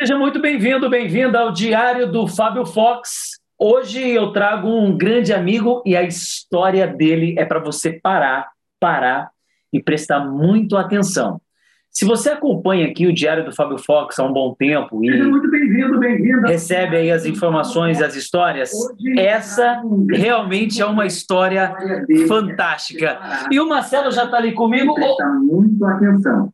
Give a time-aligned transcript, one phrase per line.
[0.00, 3.32] Seja muito bem-vindo, bem-vinda ao Diário do Fábio Fox.
[3.58, 8.48] Hoje eu trago um grande amigo e a história dele é para você parar,
[8.80, 9.28] parar
[9.70, 11.38] e prestar muito atenção.
[11.90, 15.10] Se você acompanha aqui o Diário do Fábio Fox há um bom tempo e
[15.98, 18.72] bem recebe aí as informações e as histórias,
[19.18, 21.76] essa realmente é uma história
[22.26, 23.20] fantástica.
[23.50, 24.94] E o Marcelo já está ali comigo.
[24.94, 26.50] Presta muito atenção.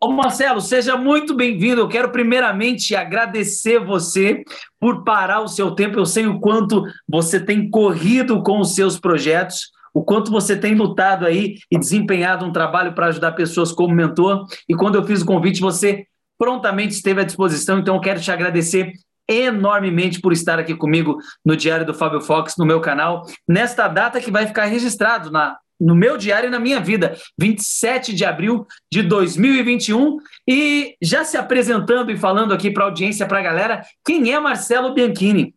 [0.00, 1.80] Ô Marcelo, seja muito bem-vindo.
[1.80, 4.44] Eu quero primeiramente agradecer você
[4.78, 5.98] por parar o seu tempo.
[5.98, 10.76] Eu sei o quanto você tem corrido com os seus projetos, o quanto você tem
[10.76, 14.46] lutado aí e desempenhado um trabalho para ajudar pessoas como mentor.
[14.68, 16.06] E quando eu fiz o convite, você
[16.38, 17.80] prontamente esteve à disposição.
[17.80, 18.92] Então, eu quero te agradecer
[19.28, 24.20] enormemente por estar aqui comigo no Diário do Fábio Fox, no meu canal, nesta data
[24.20, 28.66] que vai ficar registrado na no meu diário e na minha vida, 27 de abril
[28.92, 30.18] de 2021.
[30.46, 34.38] E já se apresentando e falando aqui para a audiência, para a galera, quem é
[34.38, 35.54] Marcelo Bianchini?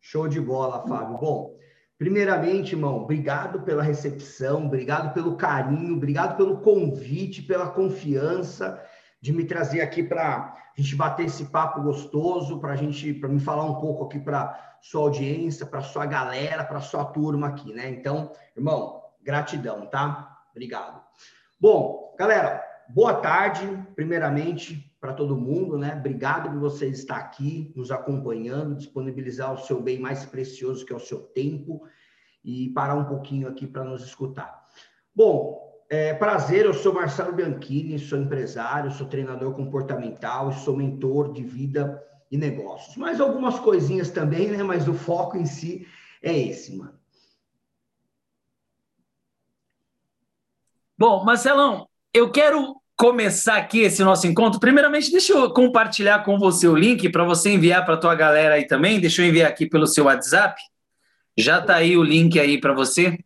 [0.00, 1.18] Show de bola, Fábio.
[1.18, 1.56] Bom,
[1.98, 8.80] primeiramente, irmão, obrigado pela recepção, obrigado pelo carinho, obrigado pelo convite, pela confiança
[9.20, 13.28] de me trazer aqui para a gente bater esse papo gostoso, para a gente, para
[13.28, 17.72] me falar um pouco aqui para sua audiência, para sua galera, para sua turma aqui,
[17.72, 17.90] né?
[17.90, 20.38] Então, irmão, gratidão, tá?
[20.52, 21.02] Obrigado.
[21.60, 25.96] Bom, galera, boa tarde, primeiramente, para todo mundo, né?
[25.98, 30.96] Obrigado por você estar aqui nos acompanhando, disponibilizar o seu bem mais precioso, que é
[30.96, 31.82] o seu tempo,
[32.44, 34.66] e parar um pouquinho aqui para nos escutar.
[35.12, 41.42] Bom, é, prazer, eu sou Marcelo Bianchini, sou empresário, sou treinador comportamental, sou mentor de
[41.42, 42.96] vida e negócios.
[42.96, 44.62] Mais algumas coisinhas também, né?
[44.62, 45.86] Mas o foco em si
[46.22, 46.94] é esse, mano.
[50.98, 54.58] Bom, Marcelão, eu quero começar aqui esse nosso encontro.
[54.58, 58.54] Primeiramente, deixa eu compartilhar com você o link para você enviar para a tua galera
[58.54, 58.98] aí também.
[58.98, 60.60] Deixa eu enviar aqui pelo seu WhatsApp.
[61.36, 63.18] Já está aí o link aí para você.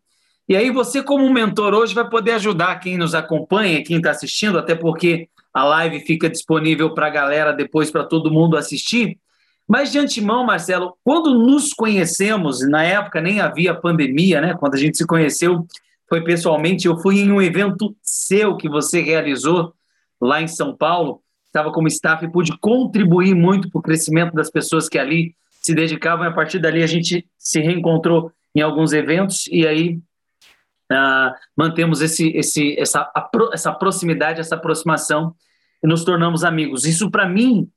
[0.49, 4.59] E aí você, como mentor hoje, vai poder ajudar quem nos acompanha, quem está assistindo,
[4.59, 9.19] até porque a live fica disponível para a galera depois para todo mundo assistir.
[9.67, 14.55] Mas de antemão, Marcelo, quando nos conhecemos, na época nem havia pandemia, né?
[14.55, 15.67] Quando a gente se conheceu,
[16.09, 16.87] foi pessoalmente.
[16.89, 19.73] Eu fui em um evento seu que você realizou
[20.21, 21.23] lá em São Paulo.
[21.47, 25.75] Estava como staff e pude contribuir muito para o crescimento das pessoas que ali se
[25.75, 26.25] dedicavam.
[26.25, 30.01] E a partir dali a gente se reencontrou em alguns eventos e aí
[30.91, 33.11] uh, mantemos esse, esse, essa,
[33.53, 35.35] essa proximidade, essa aproximação
[35.83, 36.85] e nos tornamos amigos.
[36.85, 37.69] Isso, para mim,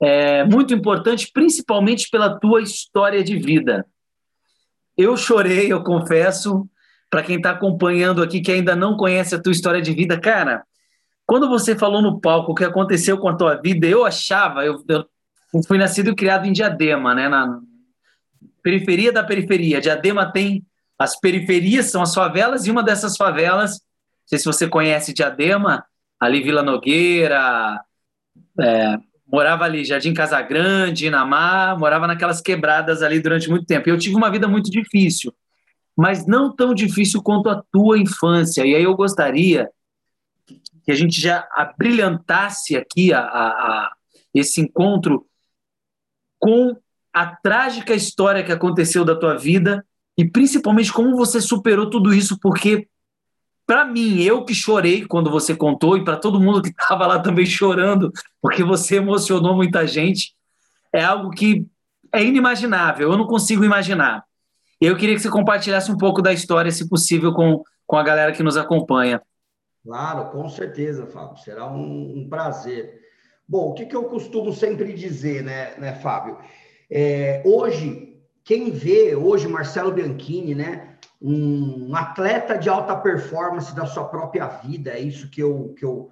[0.00, 3.86] é muito importante, principalmente pela tua história de vida.
[4.96, 6.68] Eu chorei, eu confesso,
[7.10, 10.64] para quem está acompanhando aqui que ainda não conhece a tua história de vida, cara.
[11.26, 14.82] Quando você falou no palco o que aconteceu com a tua vida, eu achava, eu,
[14.88, 15.04] eu
[15.66, 17.60] fui nascido e criado em Diadema, né, na
[18.62, 19.80] periferia da periferia.
[19.80, 20.64] Diadema tem
[20.98, 25.84] as periferias, são as favelas, e uma dessas favelas, não sei se você conhece Diadema,
[26.18, 27.80] ali Vila Nogueira,
[28.58, 33.88] é, morava ali Jardim Casagrande, Inamar, morava naquelas quebradas ali durante muito tempo.
[33.88, 35.34] Eu tive uma vida muito difícil,
[35.96, 38.64] mas não tão difícil quanto a tua infância.
[38.64, 39.70] E aí eu gostaria
[40.84, 43.92] que a gente já abrilhantasse aqui a, a, a
[44.32, 45.26] esse encontro
[46.38, 46.76] com
[47.12, 49.84] a trágica história que aconteceu da tua vida
[50.16, 52.88] e principalmente como você superou tudo isso, porque
[53.66, 57.18] para mim, eu que chorei quando você contou, e para todo mundo que estava lá
[57.18, 60.34] também chorando, porque você emocionou muita gente,
[60.92, 61.66] é algo que
[62.12, 64.24] é inimaginável, eu não consigo imaginar.
[64.80, 68.32] Eu queria que você compartilhasse um pouco da história, se possível, com, com a galera
[68.32, 69.20] que nos acompanha.
[69.82, 73.00] Claro, com certeza, Fábio, será um, um prazer.
[73.48, 76.38] Bom, o que, que eu costumo sempre dizer, né, né Fábio?
[76.90, 78.15] É, hoje,
[78.46, 80.96] quem vê hoje Marcelo Bianchini, né?
[81.20, 86.10] um atleta de alta performance da sua própria vida, é isso que eu, que eu,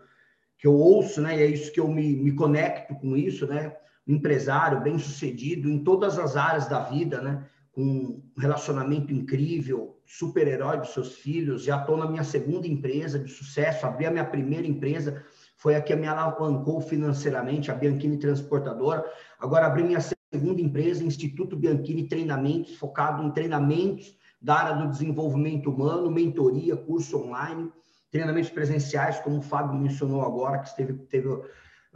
[0.59, 1.39] que eu ouço, né?
[1.39, 3.77] E é isso que eu me, me conecto com isso, né?
[4.09, 7.47] Um empresário bem sucedido em todas as áreas da vida, né?
[7.71, 11.63] Com um relacionamento incrível, super-herói dos seus filhos.
[11.63, 15.23] Já estou na minha segunda empresa de sucesso, abri a minha primeira empresa,
[15.57, 19.05] foi a que me alavancou financeiramente, a Bianchini Transportadora.
[19.39, 20.01] Agora abri minha
[20.35, 27.17] segunda empresa, Instituto Bianchini Treinamentos, focado em treinamentos da área do desenvolvimento humano, mentoria, curso
[27.23, 27.71] online,
[28.11, 31.29] treinamentos presenciais, como o Fábio mencionou agora, que esteve, teve,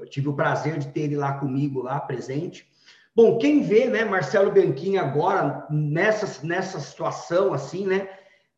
[0.08, 2.64] tive o prazer de ter ele lá comigo, lá presente.
[3.14, 8.08] Bom, quem vê, né, Marcelo Bianchini agora, nessa, nessa situação, assim, né,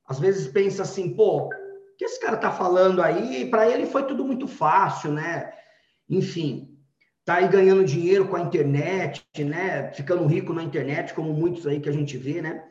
[0.07, 1.49] às vezes pensa assim, pô, o
[1.97, 3.49] que esse cara tá falando aí?
[3.49, 5.53] Para ele foi tudo muito fácil, né?
[6.09, 6.70] Enfim,
[7.31, 9.93] tá aí ganhando dinheiro com a internet, né?
[9.93, 12.65] Ficando rico na internet, como muitos aí que a gente vê, né?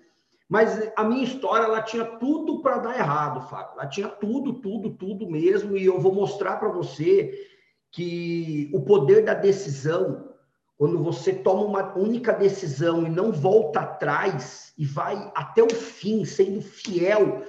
[0.50, 3.80] Mas a minha história, ela tinha tudo para dar errado, Fábio.
[3.80, 5.78] Ela tinha tudo, tudo, tudo mesmo.
[5.78, 7.32] E eu vou mostrar para você
[7.90, 10.28] que o poder da decisão,
[10.78, 16.26] quando você toma uma única decisão e não volta atrás e vai até o fim,
[16.26, 17.44] sendo fiel,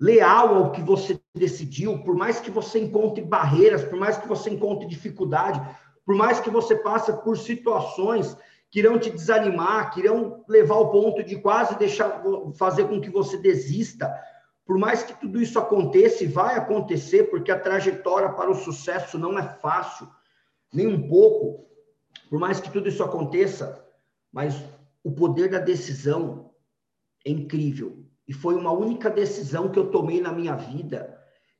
[0.00, 4.50] leal ao que você decidiu, por mais que você encontre barreiras, por mais que você
[4.50, 5.60] encontre dificuldade,
[6.06, 8.36] por mais que você passe por situações
[8.70, 12.22] que irão te desanimar, que irão levar ao ponto de quase deixar
[12.56, 14.14] fazer com que você desista,
[14.64, 19.18] por mais que tudo isso aconteça e vai acontecer, porque a trajetória para o sucesso
[19.18, 20.08] não é fácil,
[20.72, 21.66] nem um pouco,
[22.30, 23.84] por mais que tudo isso aconteça,
[24.32, 24.54] mas
[25.02, 26.50] o poder da decisão
[27.24, 28.04] é incrível.
[28.28, 31.15] E foi uma única decisão que eu tomei na minha vida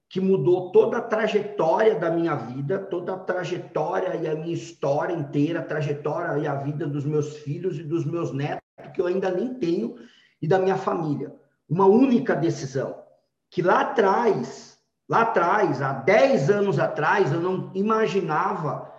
[0.09, 5.13] que mudou toda a trajetória da minha vida, toda a trajetória e a minha história
[5.13, 8.63] inteira, a trajetória e a vida dos meus filhos e dos meus netos,
[8.95, 9.97] que eu ainda nem tenho,
[10.41, 11.35] e da minha família
[11.69, 13.03] uma única decisão.
[13.51, 18.93] Que lá atrás, lá atrás, há 10 anos atrás, eu não imaginava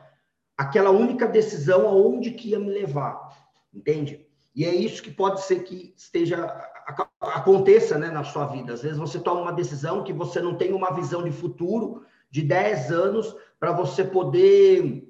[0.58, 3.30] aquela única decisão aonde que ia me levar,
[3.74, 4.26] entende?
[4.56, 6.46] E é isso que pode ser que esteja
[7.20, 8.74] aconteça né, na sua vida.
[8.74, 12.42] Às vezes você toma uma decisão que você não tem uma visão de futuro de
[12.42, 15.04] 10 anos para você poder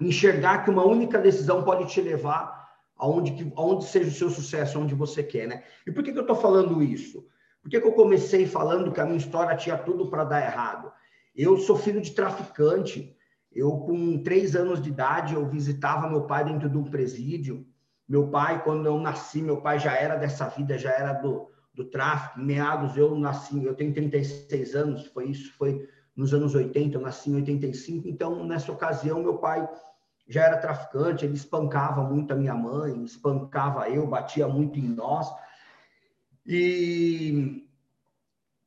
[0.00, 4.80] enxergar que uma única decisão pode te levar aonde, que, aonde seja o seu sucesso,
[4.80, 5.64] onde você quer, né?
[5.86, 7.26] E por que, que eu estou falando isso?
[7.62, 10.90] Por que, que eu comecei falando que a minha história tinha tudo para dar errado?
[11.34, 13.14] Eu sou filho de traficante.
[13.52, 17.66] Eu, com três anos de idade, eu visitava meu pai dentro de um presídio.
[18.10, 21.84] Meu pai, quando eu nasci, meu pai já era dessa vida, já era do, do
[21.84, 22.40] tráfico.
[22.40, 27.00] Em meados, eu nasci, eu tenho 36 anos, foi isso, foi nos anos 80, eu
[27.00, 28.08] nasci em 85.
[28.08, 29.64] Então, nessa ocasião, meu pai
[30.26, 35.32] já era traficante, ele espancava muito a minha mãe, espancava eu, batia muito em nós.
[36.44, 37.64] E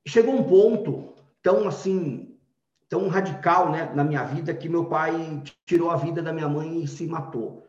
[0.07, 2.40] chegou um ponto tão assim,
[2.88, 6.81] tão radical, né, na minha vida que meu pai tirou a vida da minha mãe
[6.81, 7.68] e se matou.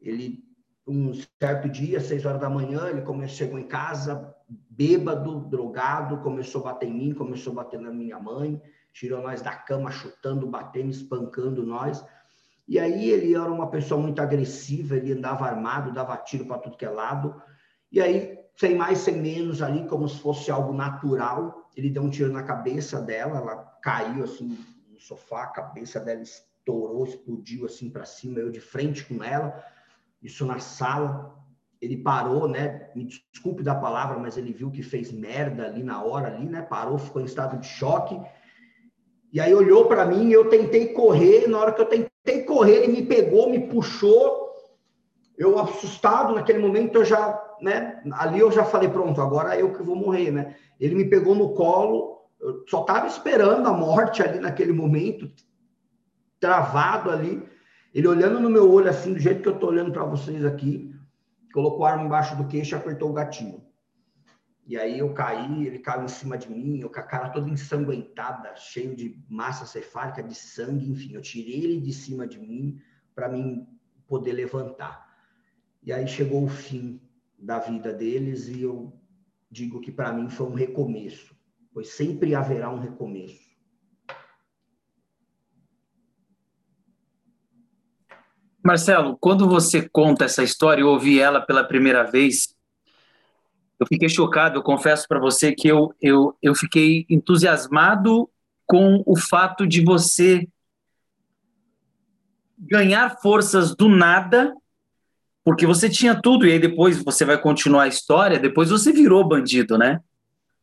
[0.00, 0.51] Ele
[0.86, 6.62] um certo dia, seis horas da manhã, ele começou, chegou em casa, bêbado, drogado, começou
[6.62, 8.60] a bater em mim, começou a bater na minha mãe,
[8.92, 12.04] tirou nós da cama, chutando, batendo, espancando nós.
[12.66, 16.76] E aí ele era uma pessoa muito agressiva, ele andava armado, dava tiro para tudo
[16.76, 17.40] que é lado.
[17.90, 22.10] E aí, sem mais, sem menos, ali, como se fosse algo natural, ele deu um
[22.10, 24.58] tiro na cabeça dela, ela caiu assim
[24.90, 29.62] no sofá, a cabeça dela estourou, explodiu assim para cima, eu de frente com ela,
[30.22, 31.32] isso na sala.
[31.80, 32.90] Ele parou, né?
[32.94, 36.62] Me desculpe da palavra, mas ele viu que fez merda ali na hora, ali, né?
[36.62, 38.20] Parou, ficou em estado de choque.
[39.32, 42.92] E aí olhou para mim, eu tentei correr, na hora que eu tentei correr, ele
[42.92, 44.52] me pegou, me puxou.
[45.36, 49.82] Eu assustado naquele momento, eu já, né, ali eu já falei, pronto, agora eu que
[49.82, 50.54] vou morrer, né?
[50.78, 55.30] Ele me pegou no colo, eu só estava esperando a morte ali naquele momento,
[56.38, 57.42] travado ali.
[57.92, 60.94] Ele olhando no meu olho assim, do jeito que eu tô olhando para vocês aqui,
[61.52, 63.62] colocou a arma embaixo do queixo e apertou o gatinho.
[64.66, 67.50] E aí eu caí, ele caiu em cima de mim, eu com a cara toda
[67.50, 72.80] ensanguentada, cheio de massa cefálica, de sangue, enfim, eu tirei ele de cima de mim
[73.14, 73.66] para mim
[74.06, 75.12] poder levantar.
[75.82, 77.00] E aí chegou o fim
[77.36, 78.96] da vida deles e eu
[79.50, 81.36] digo que para mim foi um recomeço,
[81.74, 83.41] pois sempre haverá um recomeço.
[88.62, 92.54] Marcelo, quando você conta essa história, eu ouvi ela pela primeira vez,
[93.78, 98.30] eu fiquei chocado, eu confesso para você que eu, eu, eu fiquei entusiasmado
[98.64, 100.48] com o fato de você
[102.56, 104.54] ganhar forças do nada,
[105.44, 109.26] porque você tinha tudo, e aí depois você vai continuar a história, depois você virou
[109.26, 110.00] bandido, né?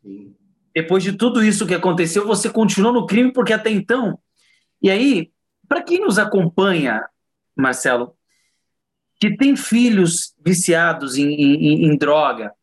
[0.01, 0.33] Sim.
[0.73, 4.17] Depois de tudo isso que aconteceu, você continuou no crime, porque até então.
[4.81, 5.29] E aí,
[5.67, 7.03] para quem nos acompanha,
[7.61, 8.15] Marcelo,
[9.19, 12.53] que tem filhos viciados em, em, em droga,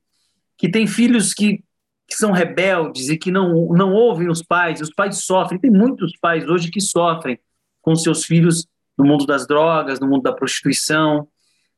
[0.57, 1.63] que tem filhos que,
[2.09, 5.61] que são rebeldes e que não, não ouvem os pais, os pais sofrem.
[5.61, 7.39] Tem muitos pais hoje que sofrem
[7.83, 11.29] com seus filhos no mundo das drogas, no mundo da prostituição,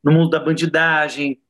[0.02, 1.40] no mundo da bandidagem.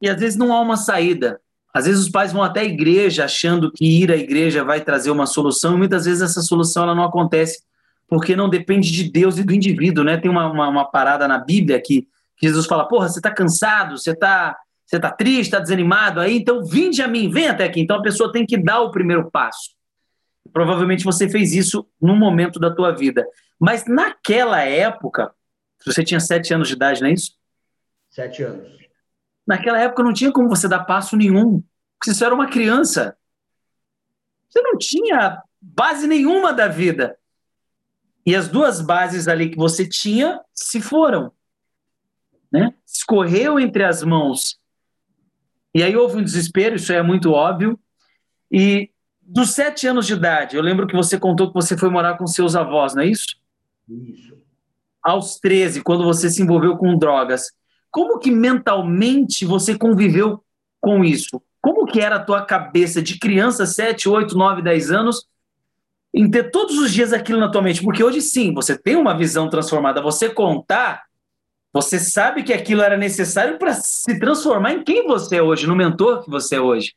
[0.00, 1.40] E às vezes não há uma saída.
[1.74, 5.10] Às vezes os pais vão até a igreja achando que ir à igreja vai trazer
[5.10, 7.62] uma solução, e muitas vezes essa solução ela não acontece
[8.12, 10.18] porque não depende de Deus e do indivíduo, né?
[10.18, 12.02] Tem uma, uma, uma parada na Bíblia que,
[12.36, 14.54] que Jesus fala: porra, você está cansado, você está
[14.84, 17.80] você está triste, está desanimado aí, então vinde a mim, vem até aqui.
[17.80, 19.70] Então a pessoa tem que dar o primeiro passo.
[20.52, 23.26] Provavelmente você fez isso num momento da tua vida.
[23.58, 25.32] Mas naquela época,
[25.82, 27.32] você tinha sete anos de idade, não é isso?
[28.10, 28.76] Sete anos.
[29.46, 31.62] Naquela época não tinha como você dar passo nenhum,
[31.98, 33.16] porque você era uma criança.
[34.50, 37.16] Você não tinha base nenhuma da vida.
[38.24, 41.32] E as duas bases ali que você tinha se foram.
[42.50, 42.72] Né?
[42.86, 44.58] Escorreu entre as mãos.
[45.74, 47.78] E aí houve um desespero, isso é muito óbvio.
[48.50, 52.18] E dos sete anos de idade, eu lembro que você contou que você foi morar
[52.18, 53.36] com seus avós, não é isso?
[53.88, 54.36] Isso.
[55.02, 57.46] Aos 13, quando você se envolveu com drogas,
[57.90, 60.44] como que mentalmente você conviveu
[60.80, 61.42] com isso?
[61.60, 65.26] Como que era a tua cabeça de criança, 7, 8, 9, 10 anos,
[66.14, 67.82] em ter todos os dias aquilo na tua mente?
[67.82, 70.02] Porque hoje sim, você tem uma visão transformada.
[70.02, 71.02] Você contar,
[71.72, 75.74] você sabe que aquilo era necessário para se transformar em quem você é hoje, no
[75.74, 76.94] mentor que você é hoje.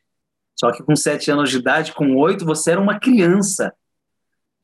[0.58, 3.74] Só que com 7 anos de idade, com 8, você era uma criança.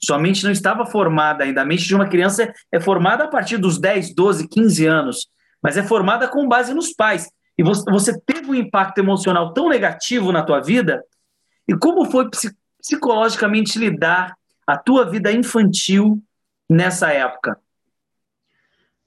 [0.03, 1.61] Sua mente não estava formada ainda.
[1.61, 5.27] A mente de uma criança é formada a partir dos 10, 12, 15 anos,
[5.61, 7.29] mas é formada com base nos pais.
[7.57, 11.03] E você teve um impacto emocional tão negativo na tua vida,
[11.67, 12.27] e como foi
[12.81, 16.21] psicologicamente lidar a tua vida infantil
[16.69, 17.59] nessa época?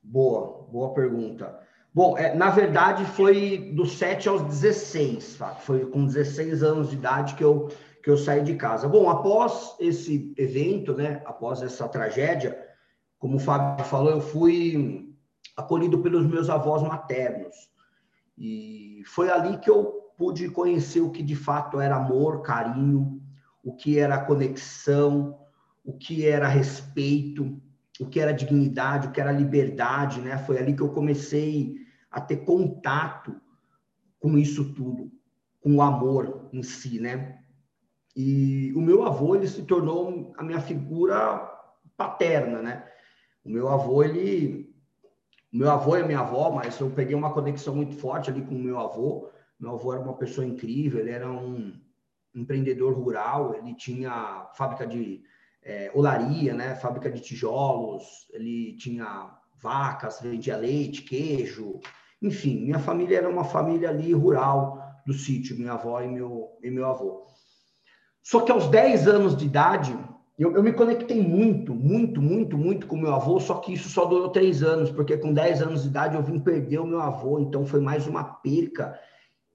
[0.03, 1.61] Boa, boa pergunta.
[1.93, 5.55] Bom, é, na verdade foi dos 7 aos 16, tá?
[5.55, 7.69] foi com 16 anos de idade que eu,
[8.03, 8.89] que eu saí de casa.
[8.89, 12.59] Bom, após esse evento, né, após essa tragédia,
[13.19, 15.15] como o Fábio falou, eu fui
[15.57, 17.55] acolhido pelos meus avós maternos.
[18.37, 23.23] E foi ali que eu pude conhecer o que de fato era amor, carinho,
[23.63, 25.39] o que era conexão,
[25.85, 27.61] o que era respeito,
[28.01, 30.39] o que era dignidade, o que era liberdade, né?
[30.39, 31.77] Foi ali que eu comecei
[32.11, 33.41] a ter contato
[34.19, 35.13] com isso tudo,
[35.61, 37.41] com o amor em si, né?
[38.17, 41.51] E o meu avô, ele se tornou a minha figura
[41.97, 42.89] paterna, né?
[43.45, 44.73] O meu avô, ele...
[45.53, 48.43] O meu avô e a minha avó, mas eu peguei uma conexão muito forte ali
[48.43, 49.31] com o meu avô.
[49.61, 51.73] Meu avô era uma pessoa incrível, ele era um
[52.35, 55.23] empreendedor rural, ele tinha fábrica de
[55.65, 56.75] é, olaria, né?
[56.75, 59.31] Fábrica de tijolos, ele tinha
[59.61, 61.81] vacas, vendia leite, queijo,
[62.21, 66.71] enfim, minha família era uma família ali rural do sítio, minha avó e meu, e
[66.71, 67.27] meu avô.
[68.23, 69.97] Só que aos 10 anos de idade,
[70.39, 74.05] eu, eu, me conectei muito, muito, muito, muito com meu avô, só que isso só
[74.05, 77.39] durou três anos, porque com 10 anos de idade eu vim perder o meu avô,
[77.39, 78.99] então foi mais uma perca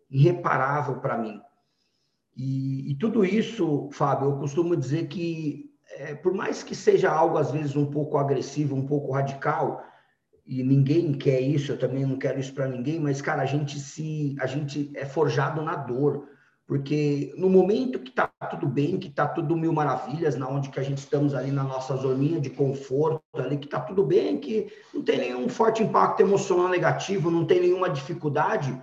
[0.09, 1.41] irreparável para mim.
[2.37, 7.37] E, e, tudo isso, Fábio, eu costumo dizer que é, por mais que seja algo
[7.37, 9.83] às vezes um pouco agressivo, um pouco radical,
[10.45, 13.79] e ninguém quer isso, eu também não quero isso para ninguém, mas cara, a gente
[13.79, 16.27] se a gente é forjado na dor,
[16.65, 20.79] porque no momento que tá tudo bem, que tá tudo mil maravilhas, na onde que
[20.79, 24.71] a gente estamos ali na nossa zoninha de conforto, ali que tá tudo bem, que
[24.93, 28.79] não tem nenhum forte impacto emocional negativo, não tem nenhuma dificuldade,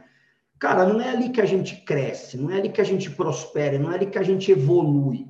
[0.59, 3.79] cara, não é ali que a gente cresce, não é ali que a gente prospera,
[3.79, 5.27] não é ali que a gente evolui,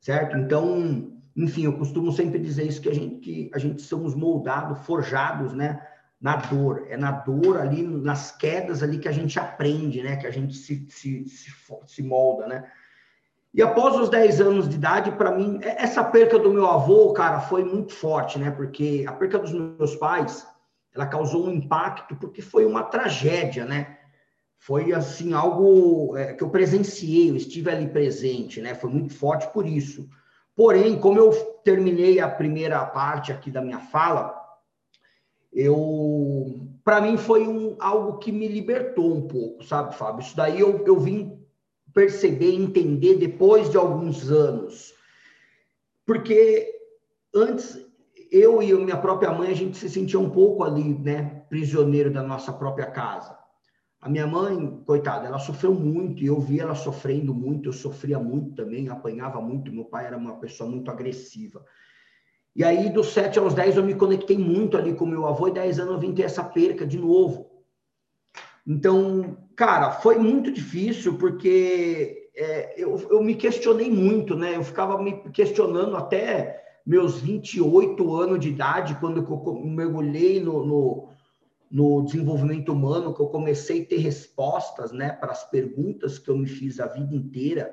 [0.00, 0.36] certo?
[0.36, 4.84] Então, enfim, eu costumo sempre dizer isso que a gente que a gente somos moldados,
[4.84, 5.80] forjados, né,
[6.20, 6.86] na dor.
[6.88, 10.54] É na dor ali, nas quedas ali que a gente aprende, né, que a gente
[10.56, 11.52] se, se, se,
[11.86, 12.70] se molda, né?
[13.52, 17.12] E após os 10 anos de idade, para mim, é, essa perca do meu avô,
[17.12, 18.50] cara, foi muito forte, né?
[18.50, 20.46] Porque a perca dos meus pais,
[20.94, 23.98] ela causou um impacto, porque foi uma tragédia, né?
[24.56, 28.74] Foi, assim, algo é, que eu presenciei, eu estive ali presente, né?
[28.74, 30.08] Foi muito forte por isso.
[30.60, 31.30] Porém, como eu
[31.64, 34.38] terminei a primeira parte aqui da minha fala,
[35.50, 40.20] eu para mim foi um, algo que me libertou um pouco, sabe, Fábio?
[40.20, 41.42] Isso daí eu, eu vim
[41.94, 44.92] perceber, entender depois de alguns anos.
[46.04, 46.70] Porque
[47.34, 47.82] antes
[48.30, 52.22] eu e minha própria mãe a gente se sentia um pouco ali, né, prisioneiro da
[52.22, 53.34] nossa própria casa.
[54.00, 58.18] A minha mãe, coitada, ela sofreu muito e eu vi ela sofrendo muito, eu sofria
[58.18, 59.70] muito também, apanhava muito.
[59.70, 61.62] Meu pai era uma pessoa muito agressiva.
[62.56, 65.52] E aí, dos 7 aos 10, eu me conectei muito ali com meu avô, e
[65.52, 67.50] 10 anos eu vim ter essa perca de novo.
[68.66, 74.56] Então, cara, foi muito difícil, porque é, eu, eu me questionei muito, né?
[74.56, 81.08] Eu ficava me questionando até meus 28 anos de idade, quando eu mergulhei no, no
[81.70, 86.36] no desenvolvimento humano que eu comecei a ter respostas, né, para as perguntas que eu
[86.36, 87.72] me fiz a vida inteira,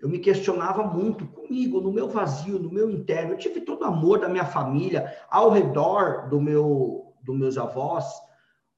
[0.00, 3.32] eu me questionava muito comigo, no meu vazio, no meu interno.
[3.32, 8.06] Eu tive todo o amor da minha família ao redor do meu, dos meus avós.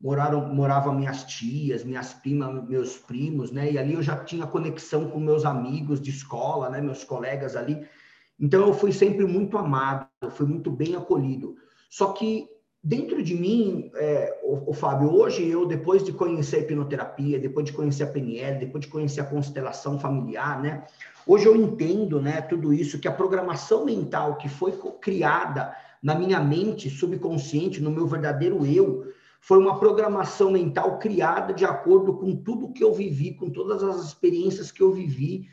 [0.00, 3.70] Moraram, moravam minhas tias, minhas primas, meus primos, né?
[3.70, 6.80] E ali eu já tinha conexão com meus amigos de escola, né?
[6.80, 7.86] Meus colegas ali.
[8.40, 11.54] Então eu fui sempre muito amado, fui muito bem acolhido.
[11.88, 12.48] Só que
[12.82, 17.66] dentro de mim, é, o, o, Fábio, hoje eu, depois de conhecer a hipnoterapia, depois
[17.66, 20.84] de conhecer a PNL, depois de conhecer a constelação familiar, né?
[21.26, 25.72] Hoje eu entendo, né, tudo isso, que a programação mental que foi criada
[26.02, 32.14] na minha mente subconsciente, no meu verdadeiro eu, foi uma programação mental criada de acordo
[32.14, 35.48] com tudo que eu vivi, com todas as experiências que eu vivi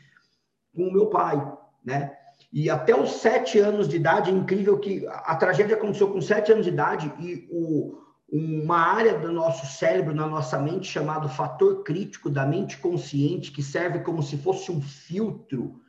[0.74, 1.40] com o meu pai,
[1.84, 2.16] né?
[2.52, 6.50] E até os sete anos de idade, é incrível que a tragédia aconteceu com sete
[6.52, 7.98] anos de idade e o,
[8.30, 13.62] uma área do nosso cérebro, na nossa mente, chamado fator crítico da mente consciente, que
[13.62, 15.80] serve como se fosse um filtro,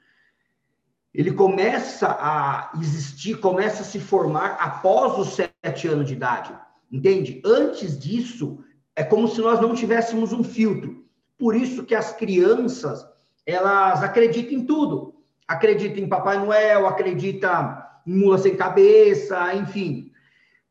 [1.14, 6.58] ele começa a existir, começa a se formar após os sete anos de idade,
[6.92, 7.42] entende?
[7.46, 8.64] Antes disso,
[8.96, 11.06] é como se nós não tivéssemos um filtro.
[11.38, 13.06] Por isso que as crianças,
[13.46, 15.11] elas acreditam em tudo
[15.52, 20.10] acredita em Papai Noel, acredita em mula sem cabeça, enfim.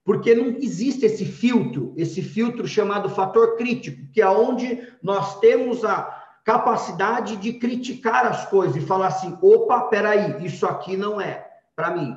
[0.03, 5.85] Porque não existe esse filtro, esse filtro chamado fator crítico, que é onde nós temos
[5.85, 11.47] a capacidade de criticar as coisas e falar assim: opa, peraí, isso aqui não é
[11.77, 12.17] para mim,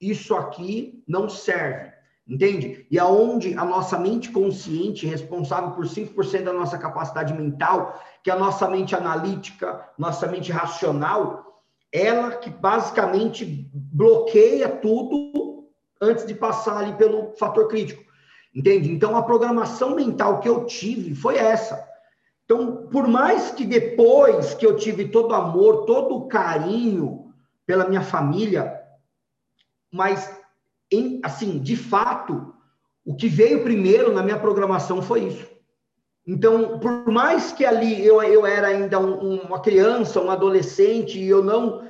[0.00, 1.96] isso aqui não serve.
[2.28, 2.86] Entende?
[2.90, 8.32] E aonde a nossa mente consciente, responsável por 5% da nossa capacidade mental, que é
[8.32, 11.46] a nossa mente analítica, nossa mente racional,
[11.96, 15.68] ela que basicamente bloqueia tudo
[16.00, 18.04] antes de passar ali pelo fator crítico.
[18.54, 18.90] Entende?
[18.90, 21.86] Então a programação mental que eu tive foi essa.
[22.44, 27.34] Então, por mais que depois que eu tive todo o amor, todo o carinho
[27.66, 28.80] pela minha família,
[29.92, 30.30] mas
[30.90, 32.54] em, assim, de fato,
[33.04, 35.55] o que veio primeiro na minha programação foi isso.
[36.26, 41.28] Então, por mais que ali eu, eu era ainda um, uma criança, um adolescente, e
[41.28, 41.86] eu não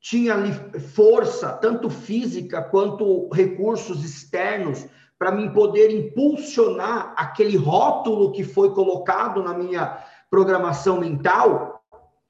[0.00, 4.84] tinha ali força, tanto física quanto recursos externos,
[5.16, 11.84] para mim poder impulsionar aquele rótulo que foi colocado na minha programação mental,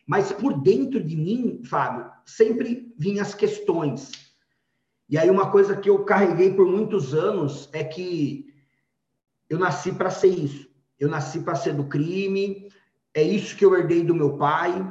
[0.06, 4.12] mas por dentro de mim, Fábio, sempre vinham as questões.
[5.08, 8.46] E aí uma coisa que eu carreguei por muitos anos é que
[9.48, 10.67] eu nasci para ser isso
[10.98, 12.68] eu nasci para ser do crime,
[13.14, 14.86] é isso que eu herdei do meu pai,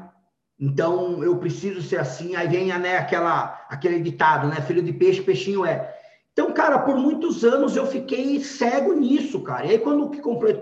[0.59, 2.35] então eu preciso ser assim.
[2.35, 4.55] Aí vem né, aquela, aquele ditado, né?
[4.61, 5.93] Filho de peixe, peixinho é.
[6.33, 9.65] Então, cara, por muitos anos eu fiquei cego nisso, cara.
[9.65, 10.11] E aí, quando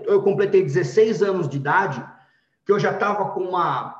[0.06, 2.04] eu completei 16 anos de idade,
[2.64, 3.94] que eu já estava com uma,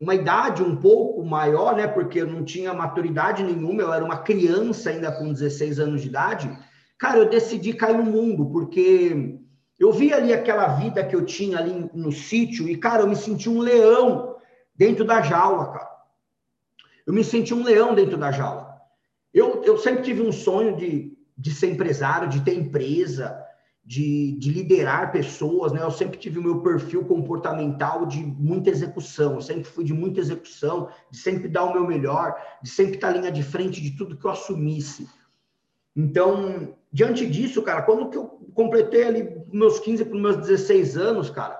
[0.00, 1.86] uma idade um pouco maior, né?
[1.86, 6.08] Porque eu não tinha maturidade nenhuma, eu era uma criança ainda com 16 anos de
[6.08, 6.58] idade.
[6.98, 9.38] Cara, eu decidi cair no mundo, porque
[9.78, 13.16] eu vi ali aquela vida que eu tinha ali no sítio e, cara, eu me
[13.16, 14.36] senti um leão
[14.74, 15.96] dentro da jaula, cara.
[17.06, 18.80] Eu me senti um leão dentro da jaula.
[19.32, 23.38] Eu, eu sempre tive um sonho de, de ser empresário, de ter empresa,
[23.84, 25.82] de, de liderar pessoas, né?
[25.82, 29.34] Eu sempre tive o meu perfil comportamental de muita execução.
[29.34, 33.10] Eu sempre fui de muita execução, de sempre dar o meu melhor, de sempre estar
[33.10, 35.06] linha de frente de tudo que eu assumisse.
[35.96, 41.30] Então, diante disso, cara, quando que eu completei ali meus 15 para meus 16 anos,
[41.30, 41.58] cara,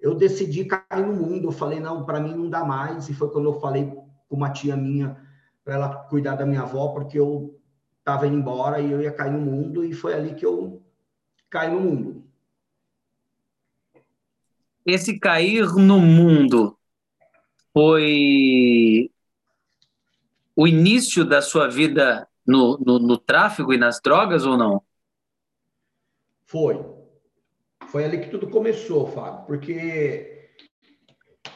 [0.00, 1.48] eu decidi cair no mundo.
[1.48, 3.08] Eu falei, não, para mim não dá mais.
[3.08, 3.84] E foi quando eu falei
[4.28, 5.16] com uma tia minha
[5.64, 7.60] para ela cuidar da minha avó, porque eu
[8.00, 9.84] estava indo embora e eu ia cair no mundo.
[9.84, 10.82] E foi ali que eu
[11.48, 12.24] caí no mundo.
[14.84, 16.76] Esse cair no mundo
[17.72, 19.10] foi
[20.56, 24.82] o início da sua vida no, no, no tráfico e nas drogas ou não?
[26.44, 26.84] Foi.
[27.88, 30.50] Foi ali que tudo começou, Fábio, porque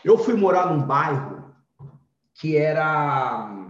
[0.04, 1.54] eu fui morar num bairro
[2.34, 3.68] que era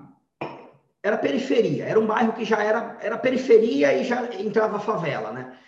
[1.03, 5.59] era periferia, era um bairro que já era era periferia e já entrava favela, né?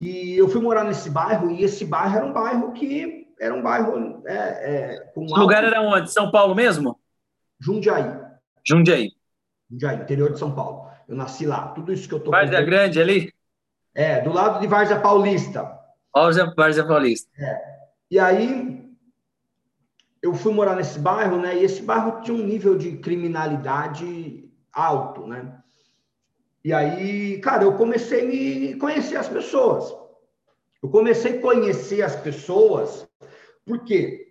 [0.00, 3.62] E eu fui morar nesse bairro e esse bairro era um bairro que era um
[3.62, 5.40] bairro é, é, com alto...
[5.40, 6.12] lugar era onde?
[6.12, 7.00] São Paulo mesmo?
[7.58, 8.20] Jundiaí.
[8.66, 9.19] Jundiaí.
[9.70, 10.90] Jundiaí, interior de São Paulo.
[11.06, 11.68] Eu nasci lá.
[11.68, 12.30] Tudo isso que eu tô.
[12.30, 13.32] Várzea Grande ali?
[13.94, 15.78] É, do lado de Várzea Paulista.
[16.14, 17.30] Várzea, Várzea Paulista.
[17.38, 17.60] É.
[18.10, 18.90] E aí
[20.22, 21.56] eu fui morar nesse bairro, né?
[21.56, 25.56] E esse bairro tinha um nível de criminalidade alto, né?
[26.64, 29.94] E aí, cara, eu comecei a me conhecer as pessoas.
[30.82, 33.08] Eu comecei a conhecer as pessoas
[33.64, 34.29] porque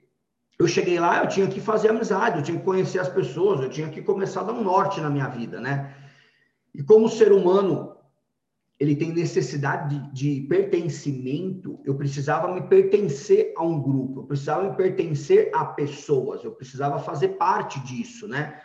[0.59, 3.69] eu cheguei lá, eu tinha que fazer amizade, eu tinha que conhecer as pessoas, eu
[3.69, 5.95] tinha que começar a dar um norte na minha vida, né?
[6.75, 7.95] E como ser humano,
[8.77, 14.69] ele tem necessidade de, de, pertencimento, eu precisava me pertencer a um grupo, eu precisava
[14.69, 18.61] me pertencer a pessoas, eu precisava fazer parte disso, né?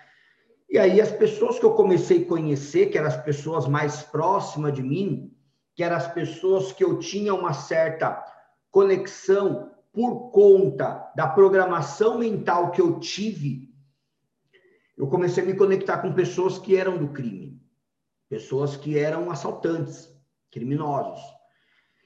[0.69, 4.73] E aí as pessoas que eu comecei a conhecer, que eram as pessoas mais próximas
[4.73, 5.33] de mim,
[5.77, 8.21] que eram as pessoas que eu tinha uma certa
[8.73, 13.73] conexão por conta da programação mental que eu tive,
[14.99, 17.63] eu comecei a me conectar com pessoas que eram do crime,
[18.29, 20.13] pessoas que eram assaltantes,
[20.51, 21.23] criminosos.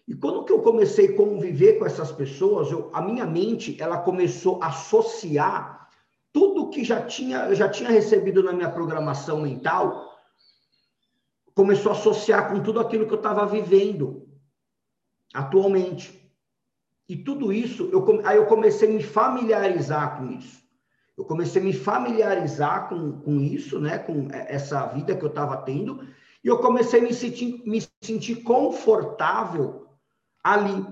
[0.06, 3.98] E quando que eu comecei a conviver com essas pessoas, eu, a minha mente ela
[3.98, 5.88] começou a associar
[6.30, 10.14] tudo que já tinha, já tinha recebido na minha programação mental,
[11.54, 14.28] começou a associar com tudo aquilo que eu estava vivendo
[15.32, 16.27] atualmente.
[17.08, 20.62] E tudo isso, eu, aí eu comecei a me familiarizar com isso.
[21.16, 23.98] Eu comecei a me familiarizar com, com isso, né?
[23.98, 26.06] com essa vida que eu estava tendo,
[26.44, 29.88] e eu comecei a me sentir, me sentir confortável
[30.44, 30.86] ali.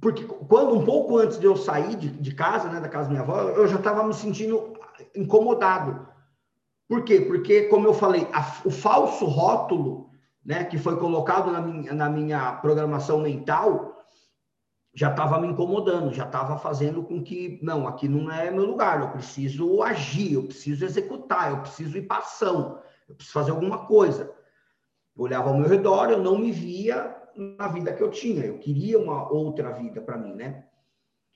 [0.00, 3.10] Porque quando, um pouco antes de eu sair de, de casa, né, da casa da
[3.10, 4.74] minha avó, eu já estava me sentindo
[5.14, 6.06] incomodado.
[6.88, 7.20] Por quê?
[7.20, 10.10] Porque, como eu falei, a, o falso rótulo
[10.44, 13.91] né, que foi colocado na minha, na minha programação mental
[14.94, 19.00] já estava me incomodando, já estava fazendo com que, não, aqui não é meu lugar,
[19.00, 23.86] eu preciso agir, eu preciso executar, eu preciso ir para ação, eu preciso fazer alguma
[23.86, 24.34] coisa.
[25.16, 28.44] Eu olhava ao meu redor, eu não me via na vida que eu tinha.
[28.44, 30.64] Eu queria uma outra vida para mim, né?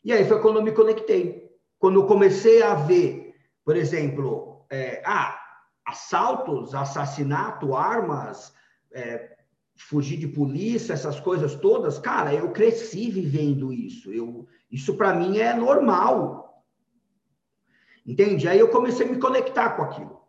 [0.05, 1.51] E aí foi quando eu me conectei.
[1.79, 5.39] Quando eu comecei a ver, por exemplo, é, ah,
[5.85, 8.55] assaltos, assassinato, armas,
[8.93, 9.36] é,
[9.77, 14.11] fugir de polícia, essas coisas todas, cara, eu cresci vivendo isso.
[14.11, 16.65] Eu, isso para mim é normal.
[18.05, 18.49] Entende?
[18.49, 20.21] Aí eu comecei a me conectar com aquilo.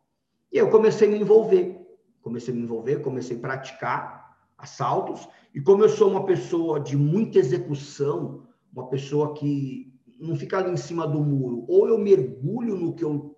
[0.51, 1.79] E eu comecei a me envolver.
[2.21, 5.27] Comecei a me envolver, comecei a praticar assaltos.
[5.53, 10.71] E como eu sou uma pessoa de muita execução, uma pessoa que não fica ali
[10.71, 13.35] em cima do muro, ou eu mergulho no que eu,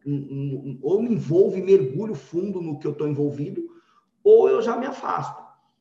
[0.82, 3.62] ou me envolvo e mergulho fundo no que eu estou envolvido,
[4.24, 5.39] ou eu já me afasto.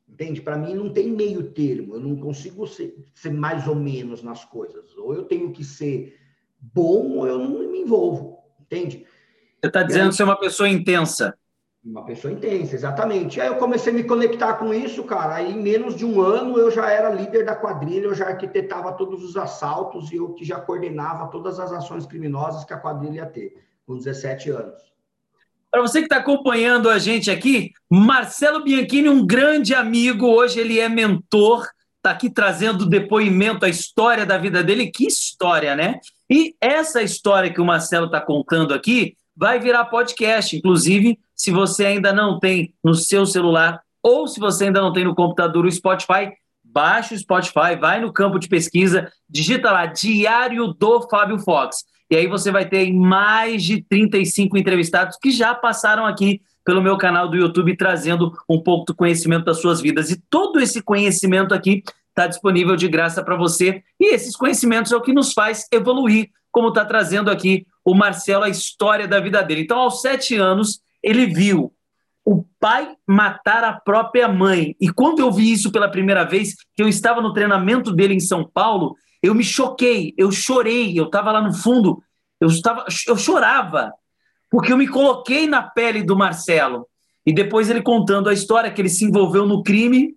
[0.08, 0.40] Entende?
[0.40, 4.44] Para mim não tem meio termo, eu não consigo ser, ser mais ou menos nas
[4.44, 4.96] coisas.
[4.96, 6.18] Ou eu tenho que ser
[6.58, 8.38] bom, ou eu não me envolvo.
[8.60, 9.06] Entende?
[9.60, 11.36] Você está dizendo você é uma pessoa intensa.
[11.84, 13.40] Uma pessoa intensa, exatamente.
[13.40, 15.36] Aí eu comecei a me conectar com isso, cara.
[15.36, 18.92] Aí em menos de um ano eu já era líder da quadrilha, eu já arquitetava
[18.92, 23.16] todos os assaltos e eu que já coordenava todas as ações criminosas que a quadrilha
[23.16, 23.54] ia ter,
[23.86, 24.92] com 17 anos.
[25.70, 30.80] Para você que está acompanhando a gente aqui, Marcelo Bianchini, um grande amigo, hoje ele
[30.80, 34.90] é mentor, está aqui trazendo depoimento, a história da vida dele.
[34.90, 36.00] Que história, né?
[36.30, 40.56] E essa história que o Marcelo está contando aqui vai virar podcast.
[40.56, 45.04] Inclusive, se você ainda não tem no seu celular ou se você ainda não tem
[45.04, 46.32] no computador o Spotify,
[46.64, 51.84] baixa o Spotify, vai no campo de pesquisa, digita lá Diário do Fábio Fox.
[52.10, 56.96] E aí você vai ter mais de 35 entrevistados que já passaram aqui pelo meu
[56.96, 60.10] canal do YouTube trazendo um pouco do conhecimento das suas vidas.
[60.10, 63.82] E todo esse conhecimento aqui está disponível de graça para você.
[63.98, 68.44] E esses conhecimentos é o que nos faz evoluir, como está trazendo aqui o Marcelo
[68.44, 69.62] a história da vida dele.
[69.62, 71.72] Então, aos sete anos, ele viu
[72.24, 74.76] o pai matar a própria mãe.
[74.78, 78.20] E quando eu vi isso pela primeira vez, que eu estava no treinamento dele em
[78.20, 82.02] São Paulo, eu me choquei, eu chorei, eu estava lá no fundo,
[82.40, 83.92] eu estava, eu chorava,
[84.50, 86.86] porque eu me coloquei na pele do Marcelo.
[87.26, 90.14] E depois ele contando a história que ele se envolveu no crime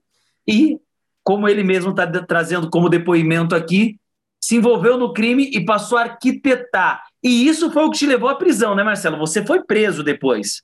[0.48, 0.80] e,
[1.24, 4.00] como ele mesmo está trazendo como depoimento aqui,
[4.40, 7.04] se envolveu no crime e passou a arquitetar.
[7.24, 9.18] E isso foi o que te levou à prisão, né, Marcelo?
[9.18, 10.64] Você foi preso depois.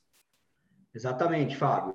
[0.93, 1.93] Exatamente, Fábio.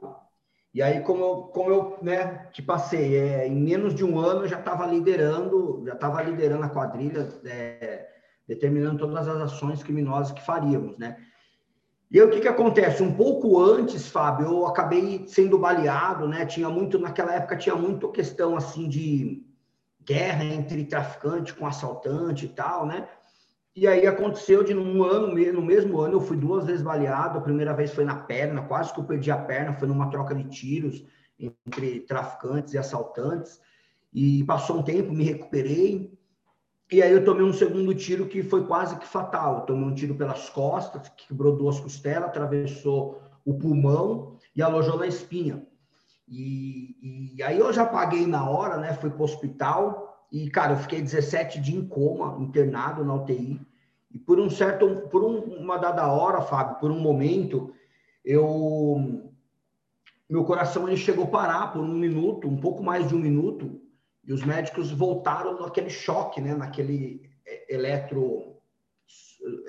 [0.74, 4.42] E aí, como eu, como eu né, te passei, é, em menos de um ano
[4.42, 8.08] eu já estava liderando, já estava liderando a quadrilha, é,
[8.48, 11.18] determinando todas as ações criminosas que faríamos, né?
[12.10, 13.02] E aí, o que, que acontece?
[13.02, 16.44] Um pouco antes, Fábio, eu acabei sendo baleado, né?
[16.44, 19.46] Tinha muito, naquela época tinha muito questão assim de
[20.04, 23.08] guerra entre traficante com assaltante e tal, né?
[23.74, 27.38] E aí aconteceu de num ano, no mesmo ano, eu fui duas vezes baleado.
[27.38, 30.34] A primeira vez foi na perna, quase que eu perdi a perna, foi numa troca
[30.34, 31.04] de tiros
[31.38, 33.60] entre traficantes e assaltantes.
[34.12, 36.12] E passou um tempo, me recuperei.
[36.90, 39.60] E aí eu tomei um segundo tiro que foi quase que fatal.
[39.60, 44.98] Eu tomei um tiro pelas costas, que quebrou duas costelas, atravessou o pulmão e alojou
[44.98, 45.66] na espinha.
[46.28, 48.92] E, e aí eu já paguei na hora, né?
[48.92, 53.60] Fui para o hospital, e, cara, eu fiquei 17 dias em coma, internado na UTI.
[54.10, 57.74] E por um certo, por um, uma dada hora, Fábio, por um momento,
[58.24, 59.30] eu
[60.28, 63.78] meu coração ele chegou a parar por um minuto, um pouco mais de um minuto,
[64.24, 68.56] e os médicos voltaram naquele choque, né, naquele é, eletro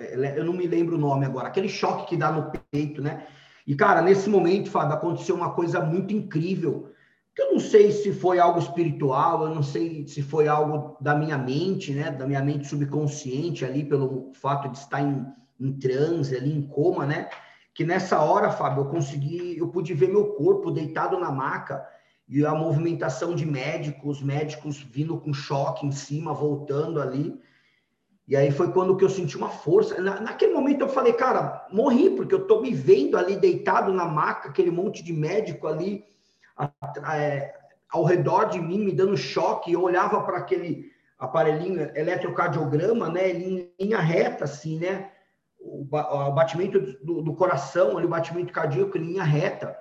[0.07, 3.27] é, eu não me lembro o nome agora, aquele choque que dá no peito, né?
[3.65, 6.92] E, cara, nesse momento, Fábio, aconteceu uma coisa muito incrível.
[7.37, 11.37] Eu não sei se foi algo espiritual, eu não sei se foi algo da minha
[11.37, 12.11] mente, né?
[12.11, 15.25] Da minha mente subconsciente ali, pelo fato de estar em,
[15.59, 17.29] em transe, ali em coma, né?
[17.73, 21.83] Que nessa hora, Fábio, eu consegui, eu pude ver meu corpo deitado na maca
[22.29, 27.35] e a movimentação de médicos, médicos vindo com choque em cima, voltando ali.
[28.27, 29.99] E aí foi quando que eu senti uma força.
[29.99, 34.05] Na, naquele momento eu falei, cara, morri, porque eu tô me vendo ali deitado na
[34.05, 36.05] maca, aquele monte de médico ali
[37.11, 37.53] é,
[37.89, 39.71] ao redor de mim, me dando choque.
[39.71, 45.11] Eu olhava para aquele aparelhinho eletrocardiograma, né, em linha reta, assim, né?
[45.59, 49.77] O, o batimento do, do, coração, ali, o batimento cardíaco em linha reta.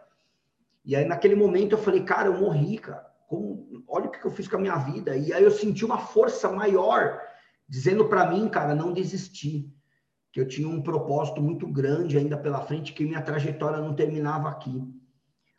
[0.85, 3.11] E aí, naquele momento, eu falei, cara, eu morri, cara.
[3.28, 5.16] Como, olha o que eu fiz com a minha vida.
[5.16, 7.20] E aí eu senti uma força maior
[7.68, 9.72] dizendo para mim, cara, não desistir,
[10.30, 14.48] que eu tinha um propósito muito grande ainda pela frente, que minha trajetória não terminava
[14.48, 14.82] aqui,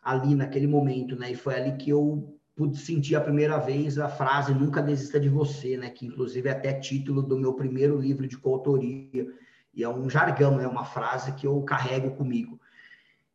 [0.04, 1.32] ali naquele momento, né?
[1.32, 5.30] E foi ali que eu pude sentir a primeira vez a frase nunca desista de
[5.30, 5.90] você, né?
[5.90, 9.28] Que inclusive é até título do meu primeiro livro de coautoria.
[9.74, 12.60] E é um jargão, é uma frase que eu carrego comigo.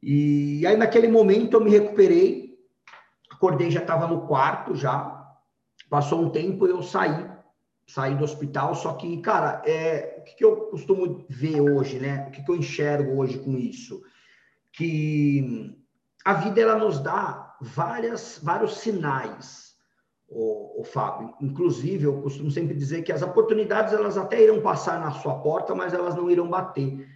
[0.03, 2.57] E aí naquele momento eu me recuperei,
[3.31, 5.17] acordei já estava no quarto já.
[5.91, 7.29] Passou um tempo eu saí
[7.89, 12.27] sair do hospital, só que, cara, é, o que, que eu costumo ver hoje, né?
[12.29, 14.03] O que, que eu enxergo hoje com isso?
[14.71, 15.75] Que
[16.25, 19.75] a vida, ela nos dá várias, vários sinais,
[20.29, 21.35] o, o Fábio.
[21.41, 25.75] Inclusive, eu costumo sempre dizer que as oportunidades, elas até irão passar na sua porta,
[25.75, 27.07] mas elas não irão bater.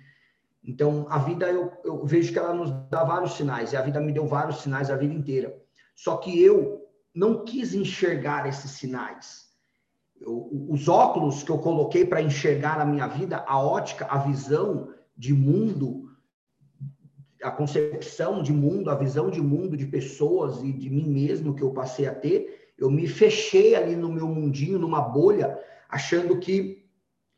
[0.64, 4.00] Então, a vida, eu, eu vejo que ela nos dá vários sinais, e a vida
[4.00, 5.54] me deu vários sinais a vida inteira.
[5.94, 9.52] Só que eu não quis enxergar esses sinais
[10.26, 15.32] os óculos que eu coloquei para enxergar a minha vida, a ótica, a visão de
[15.32, 16.10] mundo,
[17.42, 21.62] a concepção de mundo, a visão de mundo de pessoas e de mim mesmo que
[21.62, 26.84] eu passei a ter, eu me fechei ali no meu mundinho, numa bolha, achando que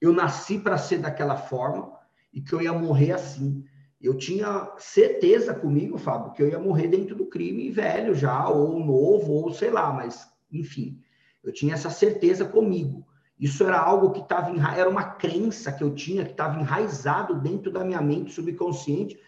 [0.01, 1.93] eu nasci para ser daquela forma
[2.33, 3.65] e que eu ia morrer assim.
[4.01, 8.79] Eu tinha certeza comigo, Fábio, que eu ia morrer dentro do crime velho já, ou
[8.79, 11.01] novo, ou sei lá, mas enfim.
[11.43, 13.07] Eu tinha essa certeza comigo.
[13.39, 17.71] Isso era algo que estava era uma crença que eu tinha que estava enraizado dentro
[17.71, 19.19] da minha mente subconsciente,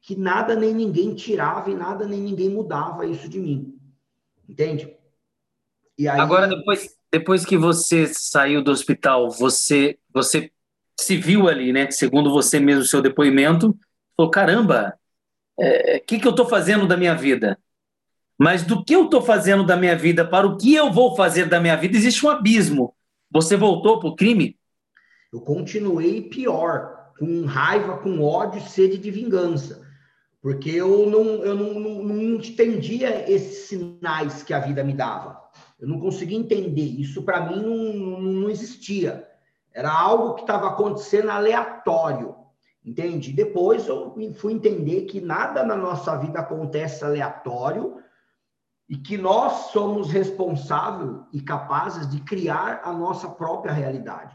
[0.00, 3.78] que nada nem ninguém tirava e nada nem ninguém mudava isso de mim.
[4.48, 4.96] Entende?
[5.98, 6.20] E aí...
[6.20, 10.50] Agora depois depois que você saiu do hospital, você você
[10.98, 11.90] se viu ali, né?
[11.90, 13.76] Segundo você mesmo seu depoimento,
[14.16, 14.98] falou caramba,
[15.56, 17.58] o é, que que eu estou fazendo da minha vida?
[18.38, 21.46] Mas do que eu estou fazendo da minha vida para o que eu vou fazer
[21.46, 22.94] da minha vida, existe um abismo.
[23.30, 24.56] Você voltou para o crime?
[25.32, 29.87] Eu continuei pior, com raiva, com ódio, sede de vingança.
[30.48, 35.38] Porque eu não, eu não, não, não entendia esses sinais que a vida me dava.
[35.78, 36.86] Eu não conseguia entender.
[36.86, 39.28] Isso para mim não, não existia.
[39.74, 42.34] Era algo que estava acontecendo aleatório.
[42.82, 43.30] Entende?
[43.30, 47.98] Depois eu fui entender que nada na nossa vida acontece aleatório
[48.88, 54.34] e que nós somos responsáveis e capazes de criar a nossa própria realidade.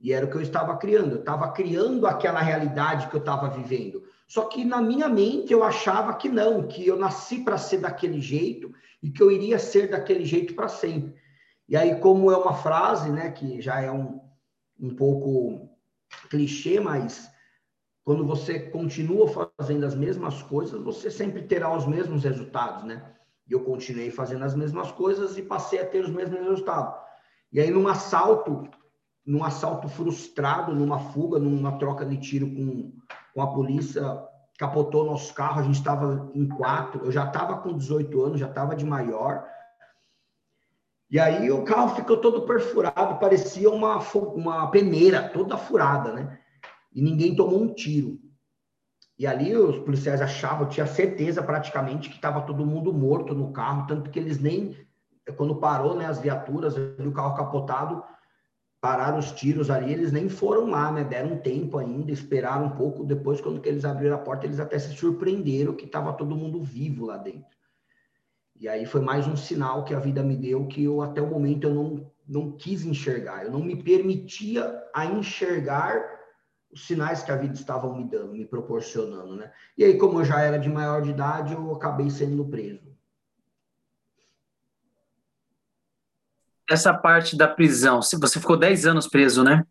[0.00, 1.12] E era o que eu estava criando.
[1.12, 4.01] Eu estava criando aquela realidade que eu estava vivendo.
[4.32, 8.18] Só que na minha mente eu achava que não, que eu nasci para ser daquele
[8.18, 11.14] jeito e que eu iria ser daquele jeito para sempre.
[11.68, 14.22] E aí, como é uma frase, né, que já é um,
[14.80, 15.68] um pouco
[16.30, 17.30] clichê, mas
[18.02, 23.14] quando você continua fazendo as mesmas coisas, você sempre terá os mesmos resultados, né?
[23.46, 26.98] E eu continuei fazendo as mesmas coisas e passei a ter os mesmos resultados.
[27.52, 28.66] E aí, num assalto,
[29.26, 32.94] num assalto frustrado, numa fuga, numa troca de tiro com,
[33.34, 34.02] com a polícia,
[34.58, 38.48] capotou nosso carro, a gente estava em quatro, eu já estava com 18 anos, já
[38.48, 39.44] estava de maior.
[41.10, 43.98] E aí o carro ficou todo perfurado, parecia uma,
[44.34, 46.38] uma peneira toda furada, né?
[46.94, 48.18] E ninguém tomou um tiro.
[49.18, 53.86] E ali os policiais achavam, tinha certeza praticamente que estava todo mundo morto no carro,
[53.86, 54.76] tanto que eles nem,
[55.36, 58.02] quando parou né, as viaturas, o carro capotado,
[58.82, 61.04] pararam os tiros ali, eles nem foram lá, né?
[61.04, 63.04] Deram tempo ainda, esperaram um pouco.
[63.04, 66.60] Depois, quando que eles abriram a porta, eles até se surpreenderam que estava todo mundo
[66.60, 67.56] vivo lá dentro.
[68.58, 71.28] E aí foi mais um sinal que a vida me deu que eu até o
[71.28, 76.02] momento eu não, não quis enxergar, eu não me permitia a enxergar
[76.72, 79.52] os sinais que a vida estava me dando, me proporcionando, né?
[79.78, 82.91] E aí, como eu já era de maior de idade, eu acabei sendo preso.
[86.72, 89.62] Essa parte da prisão, você ficou 10 anos preso, né?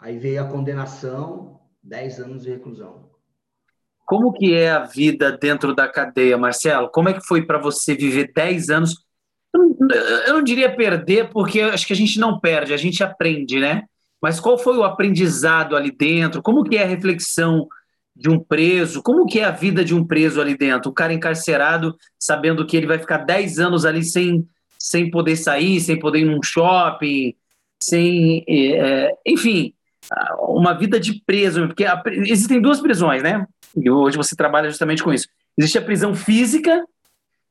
[0.00, 3.08] Aí veio a condenação, 10 anos de reclusão.
[4.04, 6.90] Como que é a vida dentro da cadeia, Marcelo?
[6.90, 9.04] Como é que foi para você viver 10 anos?
[10.26, 13.84] Eu não diria perder, porque acho que a gente não perde, a gente aprende, né?
[14.20, 16.42] Mas qual foi o aprendizado ali dentro?
[16.42, 17.68] Como que é a reflexão
[18.16, 19.00] de um preso?
[19.00, 20.90] Como que é a vida de um preso ali dentro?
[20.90, 24.44] O cara encarcerado, sabendo que ele vai ficar 10 anos ali sem,
[24.82, 27.34] sem poder sair, sem poder ir num shopping,
[27.80, 28.44] sem...
[28.48, 29.72] É, enfim,
[30.40, 31.68] uma vida de preso.
[31.68, 33.46] Porque a, existem duas prisões, né?
[33.76, 35.28] E hoje você trabalha justamente com isso.
[35.56, 36.84] Existe a prisão física,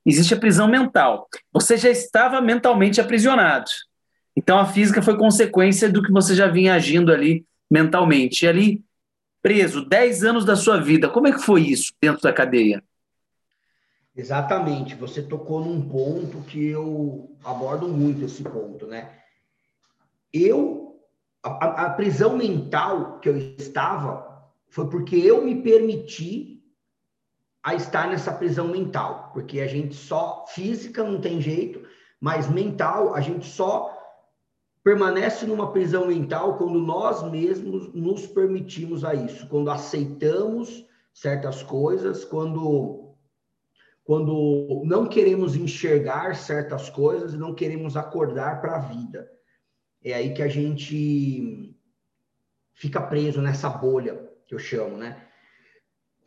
[0.05, 1.27] existe a prisão mental.
[1.53, 3.71] Você já estava mentalmente aprisionado.
[4.35, 8.43] Então a física foi consequência do que você já vinha agindo ali mentalmente.
[8.43, 8.83] E ali,
[9.41, 12.83] preso 10 anos da sua vida, como é que foi isso dentro da cadeia?
[14.15, 19.17] Exatamente, você tocou num ponto que eu abordo muito esse ponto, né?
[20.33, 20.99] Eu,
[21.41, 26.61] a, a prisão mental que eu estava foi porque eu me permiti
[27.63, 31.81] a estar nessa prisão mental, porque a gente só física não tem jeito,
[32.19, 33.97] mas mental a gente só
[34.83, 42.25] permanece numa prisão mental quando nós mesmos nos permitimos a isso, quando aceitamos certas coisas,
[42.25, 43.00] quando
[44.03, 49.29] quando não queremos enxergar certas coisas e não queremos acordar para a vida.
[50.03, 51.75] É aí que a gente
[52.73, 55.27] fica preso nessa bolha que eu chamo, né?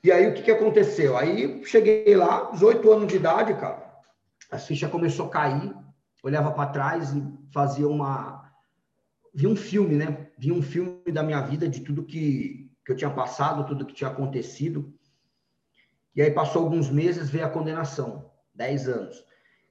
[0.03, 1.17] E aí o que, que aconteceu?
[1.17, 3.85] Aí cheguei lá, 18 anos de idade, cara,
[4.51, 5.75] a ficha começou a cair,
[6.23, 8.53] olhava para trás e fazia uma.
[9.35, 10.29] Vi um filme, né?
[10.39, 13.95] Vi um filme da minha vida, de tudo que, que eu tinha passado, tudo que
[13.95, 14.95] tinha acontecido.
[16.15, 19.25] E aí passou alguns meses, veio a condenação, 10 anos.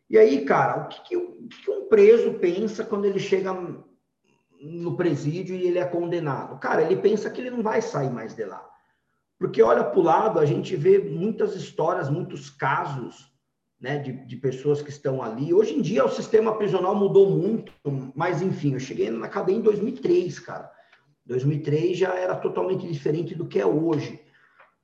[0.09, 3.53] E aí, cara, o que, que, o que um preso pensa quando ele chega
[4.61, 6.59] no presídio e ele é condenado.
[6.59, 8.63] Cara, ele pensa que ele não vai sair mais de lá.
[9.37, 13.33] Porque olha para o lado, a gente vê muitas histórias, muitos casos
[13.79, 15.53] né, de, de pessoas que estão ali.
[15.53, 17.73] Hoje em dia o sistema prisional mudou muito,
[18.15, 20.71] mas enfim, eu cheguei na cadeia em 2003, cara.
[21.25, 24.22] 2003 já era totalmente diferente do que é hoje.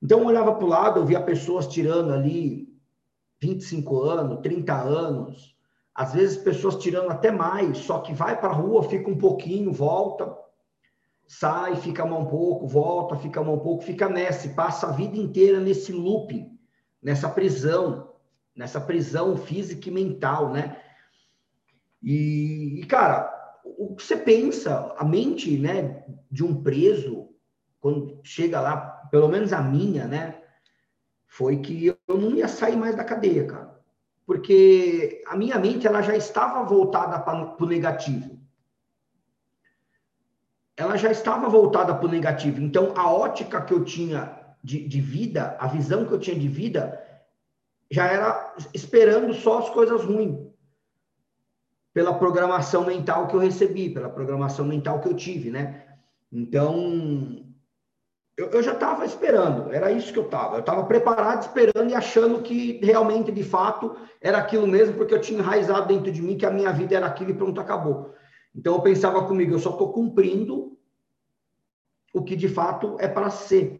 [0.02, 2.68] Então eu olhava para o lado, eu via pessoas tirando ali
[3.40, 5.56] 25 anos, 30 anos,
[5.94, 9.72] às vezes pessoas tirando até mais, só que vai para a rua, fica um pouquinho,
[9.72, 10.34] volta,
[11.26, 15.92] sai, fica um pouco, volta, fica um pouco, fica nessa, passa a vida inteira nesse
[15.92, 16.58] looping,
[17.02, 18.10] nessa prisão,
[18.54, 20.76] nessa prisão física e mental, né?
[22.02, 23.30] E, e, cara,
[23.64, 27.28] o que você pensa, a mente, né, de um preso,
[27.78, 30.42] quando chega lá, pelo menos a minha, né,
[31.26, 33.80] foi que eu não ia sair mais da cadeia, cara
[34.30, 38.38] porque a minha mente ela já estava voltada para o negativo.
[40.76, 42.60] Ela já estava voltada para o negativo.
[42.60, 46.46] Então, a ótica que eu tinha de, de vida, a visão que eu tinha de
[46.46, 47.04] vida,
[47.90, 50.38] já era esperando só as coisas ruins.
[51.92, 55.86] Pela programação mental que eu recebi, pela programação mental que eu tive, né?
[56.30, 57.49] Então,
[58.40, 60.56] eu, eu já estava esperando, era isso que eu estava.
[60.56, 65.20] Eu estava preparado, esperando e achando que realmente, de fato, era aquilo mesmo, porque eu
[65.20, 68.14] tinha enraizado dentro de mim que a minha vida era aquilo e pronto, acabou.
[68.54, 70.78] Então eu pensava comigo, eu só estou cumprindo
[72.14, 73.78] o que de fato é para ser.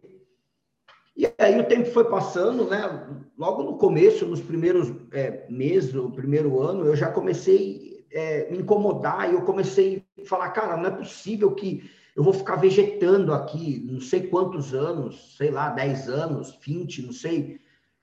[1.17, 3.27] E aí o tempo foi passando, né?
[3.35, 8.59] Logo no começo, nos primeiros é, meses, no primeiro ano, eu já comecei é, me
[8.59, 13.33] incomodar e eu comecei a falar, cara, não é possível que eu vou ficar vegetando
[13.33, 17.61] aqui não sei quantos anos, sei lá, 10 anos, 20, não sei.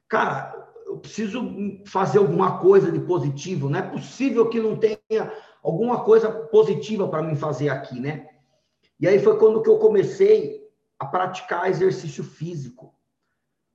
[0.09, 1.42] Cara, eu preciso
[1.87, 7.23] fazer alguma coisa de positivo, não é possível que não tenha alguma coisa positiva para
[7.23, 8.29] mim fazer aqui, né?
[8.99, 10.66] E aí foi quando que eu comecei
[10.99, 12.94] a praticar exercício físico.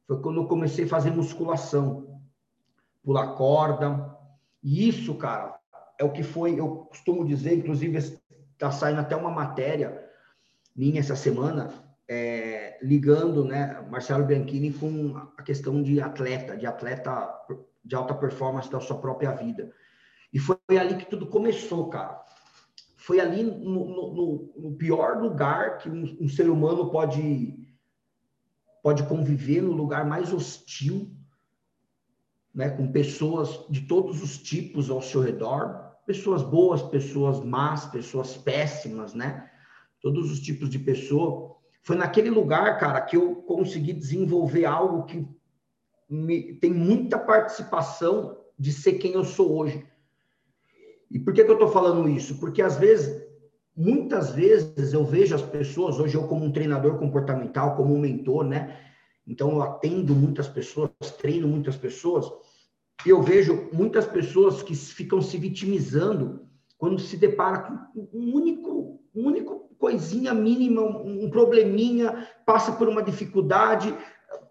[0.08, 2.20] Foi quando eu comecei a fazer musculação,
[3.04, 4.18] pular corda.
[4.62, 5.58] E isso, cara,
[6.00, 7.98] é o que foi, eu costumo dizer, inclusive
[8.52, 10.03] está saindo até uma matéria
[10.76, 11.72] minha essa semana,
[12.08, 17.34] é, ligando, né, Marcelo Bianchini com a questão de atleta, de atleta
[17.84, 19.74] de alta performance da sua própria vida.
[20.32, 22.24] E foi ali que tudo começou, cara.
[22.98, 27.62] Foi ali no, no, no pior lugar que um, um, ser humano pode
[28.82, 31.16] pode conviver, no lugar mais hostil,
[32.54, 38.36] né, com pessoas de todos os tipos ao seu redor, pessoas boas, pessoas más, pessoas
[38.36, 39.50] péssimas, né?
[40.04, 41.56] Todos os tipos de pessoa.
[41.82, 45.26] Foi naquele lugar, cara, que eu consegui desenvolver algo que
[46.08, 49.84] me, tem muita participação de ser quem eu sou hoje.
[51.10, 52.40] E por que, que eu estou falando isso?
[52.40, 53.24] Porque às vezes,
[53.76, 58.44] muitas vezes eu vejo as pessoas, hoje eu como um treinador comportamental, como um mentor,
[58.44, 58.80] né?
[59.26, 62.30] então eu atendo muitas pessoas, treino muitas pessoas,
[63.06, 66.46] e eu vejo muitas pessoas que ficam se vitimizando
[66.78, 67.62] quando se depara
[67.94, 73.94] com um único, um único coisinha mínima, um probleminha, passa por uma dificuldade,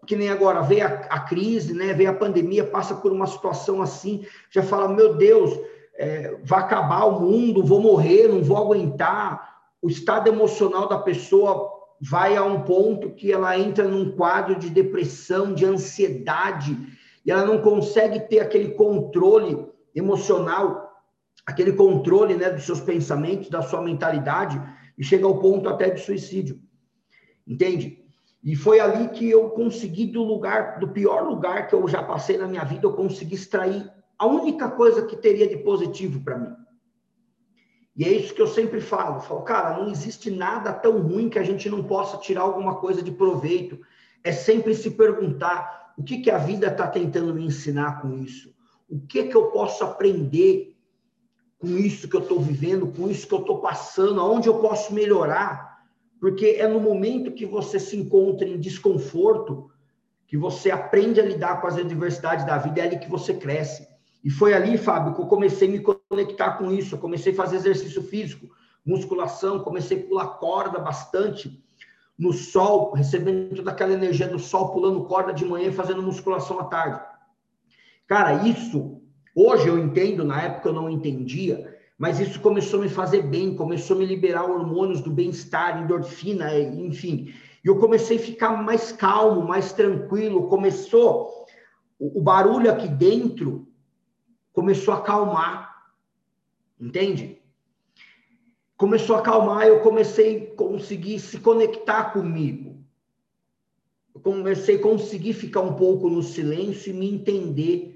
[0.07, 1.93] que nem agora veio a, a, crise, né?
[1.93, 5.59] Veio a pandemia, passa por uma situação assim, já fala, meu Deus,
[5.97, 9.61] é, vai acabar o mundo, vou morrer, não vou aguentar.
[9.81, 14.69] O estado emocional da pessoa vai a um ponto que ela entra num quadro de
[14.69, 16.77] depressão, de ansiedade,
[17.25, 20.92] e ela não consegue ter aquele controle emocional
[21.47, 24.61] aquele controle né, dos seus pensamentos, da sua mentalidade,
[24.97, 26.61] e chega ao ponto até de suicídio.
[27.47, 28.03] Entende?
[28.43, 32.37] E foi ali que eu consegui, do lugar, do pior lugar que eu já passei
[32.37, 36.55] na minha vida, eu consegui extrair a única coisa que teria de positivo para mim.
[37.95, 39.17] E é isso que eu sempre falo.
[39.17, 42.77] Eu falo, cara, não existe nada tão ruim que a gente não possa tirar alguma
[42.77, 43.79] coisa de proveito.
[44.25, 48.55] É sempre se perguntar o que, que a vida está tentando me ensinar com isso.
[48.89, 50.72] O que, que eu posso aprender
[51.63, 54.93] com isso que eu estou vivendo, com isso que eu estou passando, aonde eu posso
[54.93, 55.79] melhorar,
[56.21, 59.71] porque é no momento que você se encontra em desconforto
[60.27, 63.87] que você aprende a lidar com as adversidades da vida, é ali que você cresce.
[64.25, 67.37] E foi ali, Fábio, que eu comecei a me conectar com isso, eu comecei a
[67.37, 68.49] fazer exercício físico,
[68.85, 71.63] musculação, comecei a pular corda bastante
[72.19, 76.59] no sol, recebendo toda aquela energia do sol, pulando corda de manhã e fazendo musculação
[76.59, 77.01] à tarde.
[78.09, 79.02] Cara, isso
[79.35, 83.55] Hoje eu entendo, na época eu não entendia, mas isso começou a me fazer bem,
[83.55, 87.33] começou a me liberar hormônios do bem-estar, endorfina, enfim.
[87.65, 90.49] E eu comecei a ficar mais calmo, mais tranquilo.
[90.49, 91.47] Começou
[91.99, 93.69] o barulho aqui dentro
[94.53, 95.93] começou a acalmar,
[96.81, 97.39] entende?
[98.77, 102.83] Começou a acalmar, eu comecei a conseguir se conectar comigo.
[104.15, 107.92] Eu comecei a conseguir ficar um pouco no silêncio e me entender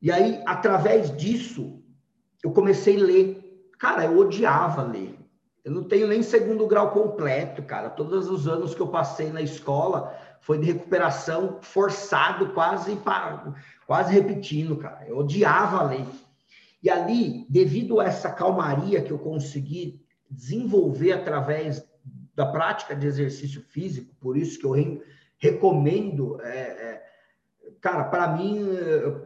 [0.00, 1.82] e aí, através disso,
[2.42, 3.70] eu comecei a ler.
[3.78, 5.18] Cara, eu odiava ler.
[5.64, 7.90] Eu não tenho nem segundo grau completo, cara.
[7.90, 12.98] Todos os anos que eu passei na escola foi de recuperação forçado, quase
[13.86, 15.04] quase repetindo, cara.
[15.06, 16.06] Eu odiava ler.
[16.82, 21.84] E ali, devido a essa calmaria que eu consegui desenvolver através
[22.34, 25.02] da prática de exercício físico, por isso que eu
[25.38, 27.07] recomendo é, é,
[27.80, 28.68] cara, para mim,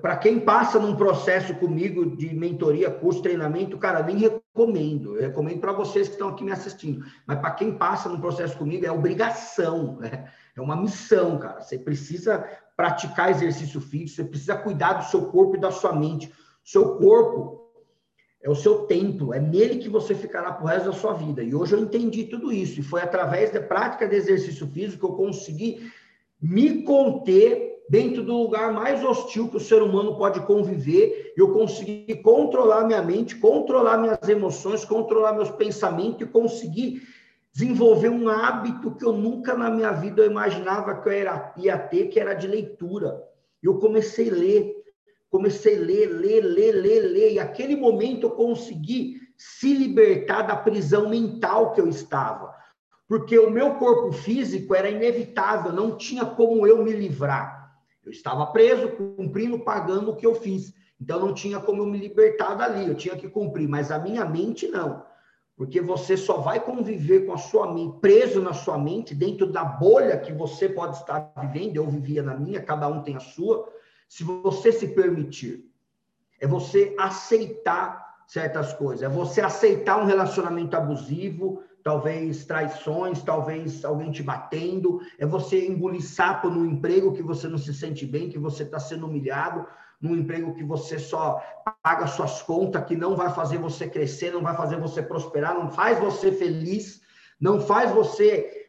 [0.00, 5.16] para quem passa num processo comigo de mentoria, curso, treinamento, cara, nem recomendo.
[5.16, 7.04] Eu recomendo para vocês que estão aqui me assistindo.
[7.26, 10.30] Mas para quem passa num processo comigo, é obrigação, né?
[10.54, 11.60] É uma missão, cara.
[11.60, 12.44] Você precisa
[12.76, 16.32] praticar exercício físico, você precisa cuidar do seu corpo e da sua mente.
[16.64, 17.62] Seu corpo
[18.42, 21.42] é o seu templo, é nele que você ficará pro resto da sua vida.
[21.42, 22.80] E hoje eu entendi tudo isso.
[22.80, 25.90] E foi através da prática de exercício físico que eu consegui
[26.40, 32.16] me conter dentro do lugar mais hostil que o ser humano pode conviver, eu consegui
[32.22, 37.02] controlar minha mente, controlar minhas emoções, controlar meus pensamentos e conseguir
[37.52, 41.76] desenvolver um hábito que eu nunca na minha vida eu imaginava que eu era, ia
[41.76, 43.22] ter, que era de leitura.
[43.62, 44.74] Eu comecei a ler,
[45.30, 50.56] comecei a ler, ler, ler, ler, ler, e aquele momento eu consegui se libertar da
[50.56, 52.54] prisão mental que eu estava.
[53.06, 57.61] Porque o meu corpo físico era inevitável, não tinha como eu me livrar.
[58.04, 60.74] Eu estava preso, cumprindo, pagando o que eu fiz.
[61.00, 64.24] Então não tinha como eu me libertar dali, eu tinha que cumprir, mas a minha
[64.24, 65.04] mente não.
[65.56, 69.64] Porque você só vai conviver com a sua mente, preso na sua mente, dentro da
[69.64, 73.68] bolha que você pode estar vivendo, eu vivia na minha, cada um tem a sua,
[74.08, 75.68] se você se permitir.
[76.40, 84.10] É você aceitar certas coisas, é você aceitar um relacionamento abusivo, talvez traições, talvez alguém
[84.10, 88.38] te batendo, é você engolir sapo no emprego que você não se sente bem, que
[88.38, 89.66] você está sendo humilhado,
[90.00, 91.40] num emprego que você só
[91.82, 95.70] paga suas contas, que não vai fazer você crescer, não vai fazer você prosperar, não
[95.70, 97.00] faz você feliz,
[97.40, 98.68] não faz você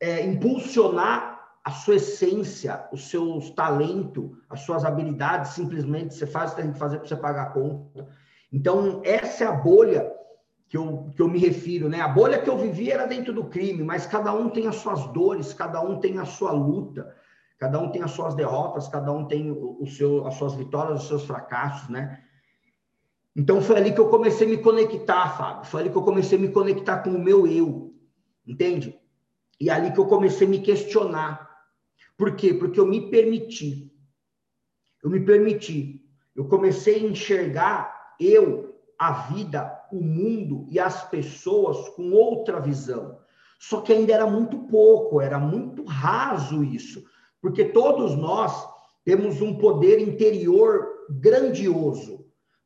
[0.00, 1.34] é, impulsionar
[1.64, 6.72] a sua essência, os seus talentos, as suas habilidades, simplesmente você faz o que tem
[6.72, 8.06] que fazer para você pagar a conta.
[8.52, 10.12] Então, essa é a bolha
[10.74, 12.00] que eu, que eu me refiro, né?
[12.00, 15.06] A bolha que eu vivi era dentro do crime, mas cada um tem as suas
[15.12, 17.14] dores, cada um tem a sua luta,
[17.56, 21.06] cada um tem as suas derrotas, cada um tem o, seu, as suas vitórias, os
[21.06, 22.24] seus fracassos, né?
[23.36, 25.64] Então foi ali que eu comecei a me conectar, Fábio.
[25.64, 27.94] Foi ali que eu comecei a me conectar com o meu eu,
[28.44, 28.98] entende?
[29.60, 31.48] E ali que eu comecei a me questionar.
[32.18, 32.52] Por quê?
[32.52, 33.92] Porque eu me permiti.
[35.04, 36.04] Eu me permiti.
[36.34, 38.73] Eu comecei a enxergar eu
[39.08, 43.18] a vida, o mundo e as pessoas com outra visão.
[43.58, 47.04] Só que ainda era muito pouco, era muito raso isso,
[47.40, 48.66] porque todos nós
[49.04, 52.24] temos um poder interior grandioso.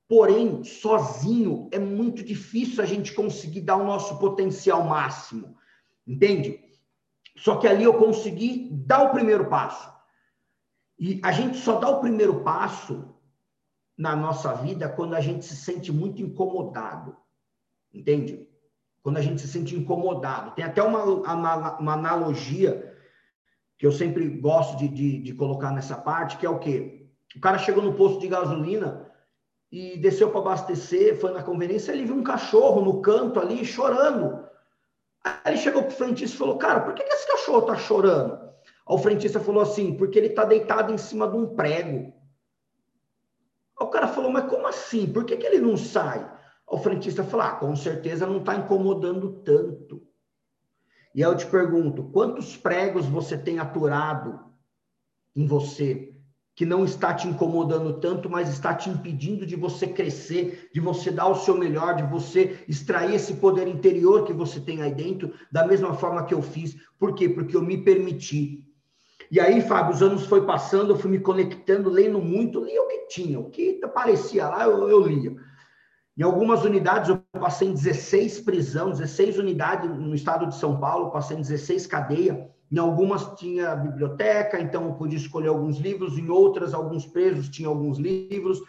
[0.08, 5.56] Porém, sozinho é muito difícil a gente conseguir dar o nosso potencial máximo.
[6.06, 6.60] Entende?
[7.36, 9.92] Só que ali eu consegui dar o primeiro passo.
[10.98, 13.14] E a gente só dá o primeiro passo
[13.98, 17.16] na nossa vida quando a gente se sente muito incomodado.
[17.92, 18.48] Entende?
[19.02, 20.52] Quando a gente se sente incomodado.
[20.52, 22.96] Tem até uma, uma, uma analogia
[23.76, 27.06] que eu sempre gosto de, de, de, colocar nessa parte, que é o quê?
[27.34, 29.08] O cara chegou no posto de gasolina
[29.70, 34.44] e desceu para abastecer, foi na conveniência, ele viu um cachorro no canto ali chorando.
[35.24, 37.76] Aí ele chegou para o frentista e falou, cara, por que, que esse cachorro está
[37.76, 38.32] chorando?
[38.34, 38.50] Aí
[38.86, 42.12] o frentista falou assim, porque ele está deitado em cima de um prego.
[43.80, 45.06] O cara falou, mas como assim?
[45.06, 46.28] Por que, que ele não sai?
[46.66, 50.02] O frentista falou: ah, com certeza não está incomodando tanto.
[51.14, 54.38] E aí eu te pergunto: quantos pregos você tem aturado
[55.34, 56.14] em você
[56.54, 61.08] que não está te incomodando tanto, mas está te impedindo de você crescer, de você
[61.08, 65.32] dar o seu melhor, de você extrair esse poder interior que você tem aí dentro,
[65.52, 66.76] da mesma forma que eu fiz.
[66.98, 67.28] Por quê?
[67.28, 68.67] Porque eu me permiti.
[69.30, 72.88] E aí, Fábio, os anos foi passando, eu fui me conectando, lendo muito, lia o
[72.88, 75.36] que tinha, o que aparecia lá, eu, eu lia.
[76.16, 81.10] Em algumas unidades, eu passei em 16 prisões, 16 unidades no estado de São Paulo,
[81.10, 82.38] passei em 16 cadeias.
[82.72, 86.18] Em algumas tinha biblioteca, então eu podia escolher alguns livros.
[86.18, 88.60] Em outras, alguns presos tinham alguns livros.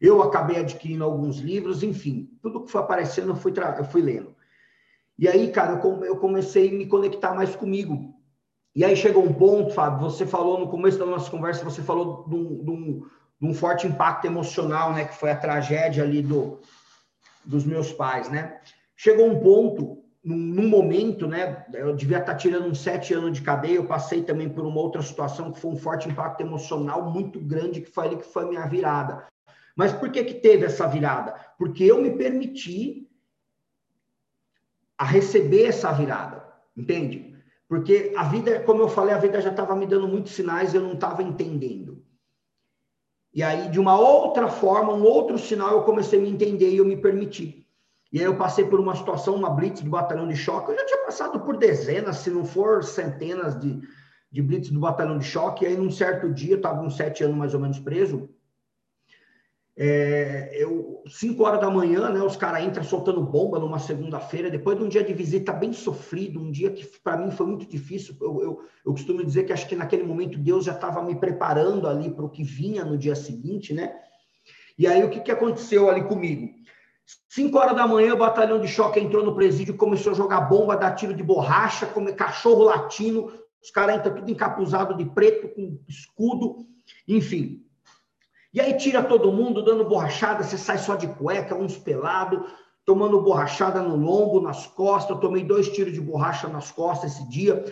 [0.00, 4.34] Eu acabei adquirindo alguns livros, enfim, tudo que foi aparecendo eu fui, eu fui lendo.
[5.18, 8.13] E aí, cara, eu comecei a me conectar mais comigo.
[8.74, 12.24] E aí chegou um ponto, Fábio, você falou no começo da nossa conversa, você falou
[12.28, 13.06] de um, de um,
[13.40, 16.60] de um forte impacto emocional, né, que foi a tragédia ali do,
[17.44, 18.60] dos meus pais, né?
[18.96, 21.64] Chegou um ponto, num, num, momento, né?
[21.72, 25.02] Eu devia estar tirando uns sete anos de cadeia, eu passei também por uma outra
[25.02, 28.48] situação que foi um forte impacto emocional muito grande, que foi ali que foi a
[28.48, 29.26] minha virada.
[29.76, 31.34] Mas por que que teve essa virada?
[31.58, 33.08] Porque eu me permiti
[34.96, 36.44] a receber essa virada,
[36.76, 37.23] entende?
[37.74, 40.80] Porque a vida, como eu falei, a vida já estava me dando muitos sinais, eu
[40.80, 42.00] não estava entendendo.
[43.34, 46.76] E aí, de uma outra forma, um outro sinal, eu comecei a me entender e
[46.76, 47.66] eu me permiti.
[48.12, 50.70] E aí eu passei por uma situação, uma blitz do batalhão de choque.
[50.70, 53.82] Eu já tinha passado por dezenas, se não for centenas de,
[54.30, 55.64] de blitz do batalhão de choque.
[55.64, 58.30] E aí, num certo dia, eu estava uns sete anos mais ou menos preso.
[59.76, 64.78] É, eu, 5 horas da manhã, né, os caras entram soltando bomba numa segunda-feira, depois
[64.78, 68.16] de um dia de visita bem sofrido, um dia que para mim foi muito difícil.
[68.20, 71.88] Eu, eu, eu, costumo dizer que acho que naquele momento Deus já estava me preparando
[71.88, 73.92] ali para o que vinha no dia seguinte, né?
[74.78, 76.50] E aí o que, que aconteceu ali comigo?
[77.28, 80.76] 5 horas da manhã, o batalhão de choque entrou no presídio, começou a jogar bomba,
[80.76, 85.80] dar tiro de borracha, comer cachorro latino, os caras entram tudo encapuzado de preto, com
[85.88, 86.66] escudo,
[87.08, 87.63] enfim.
[88.54, 92.46] E aí tira todo mundo dando borrachada, você sai só de cueca, uns pelado,
[92.86, 95.10] tomando borrachada no lombo, nas costas.
[95.10, 97.64] Eu tomei dois tiros de borracha nas costas esse dia.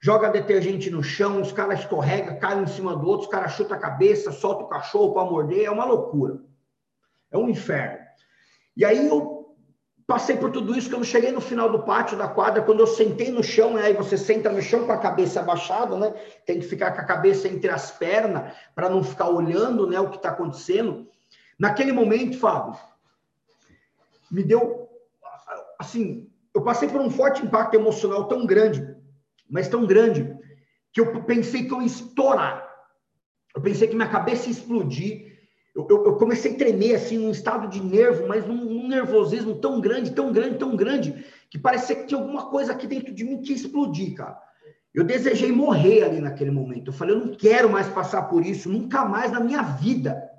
[0.00, 3.76] Joga detergente no chão, os caras escorregam, caem em cima do outro, os caras chutam
[3.76, 5.66] a cabeça, solta o cachorro para morder.
[5.66, 6.40] É uma loucura.
[7.30, 8.04] É um inferno.
[8.76, 9.33] E aí eu
[10.06, 13.30] passei por tudo isso, eu cheguei no final do pátio da quadra, quando eu sentei
[13.30, 16.12] no chão, né, aí você senta no chão com a cabeça abaixada, né?
[16.44, 20.10] Tem que ficar com a cabeça entre as pernas para não ficar olhando, né, o
[20.10, 21.08] que está acontecendo.
[21.58, 22.78] Naquele momento, Fábio,
[24.30, 24.88] me deu
[25.78, 28.94] assim, eu passei por um forte impacto emocional tão grande,
[29.48, 30.36] mas tão grande,
[30.92, 32.64] que eu pensei que eu ia estourar.
[33.54, 35.33] Eu pensei que minha cabeça ia explodir
[35.74, 39.56] eu, eu, eu, comecei a tremer assim, num estado de nervo, mas num, num, nervosismo
[39.56, 43.24] tão grande, tão grande, tão grande, que parecia que tinha alguma coisa aqui dentro de
[43.24, 44.40] mim que ia explodir, cara.
[44.94, 46.88] Eu desejei morrer ali naquele momento.
[46.88, 50.30] Eu falei, eu não quero mais passar por isso, nunca mais na minha vida.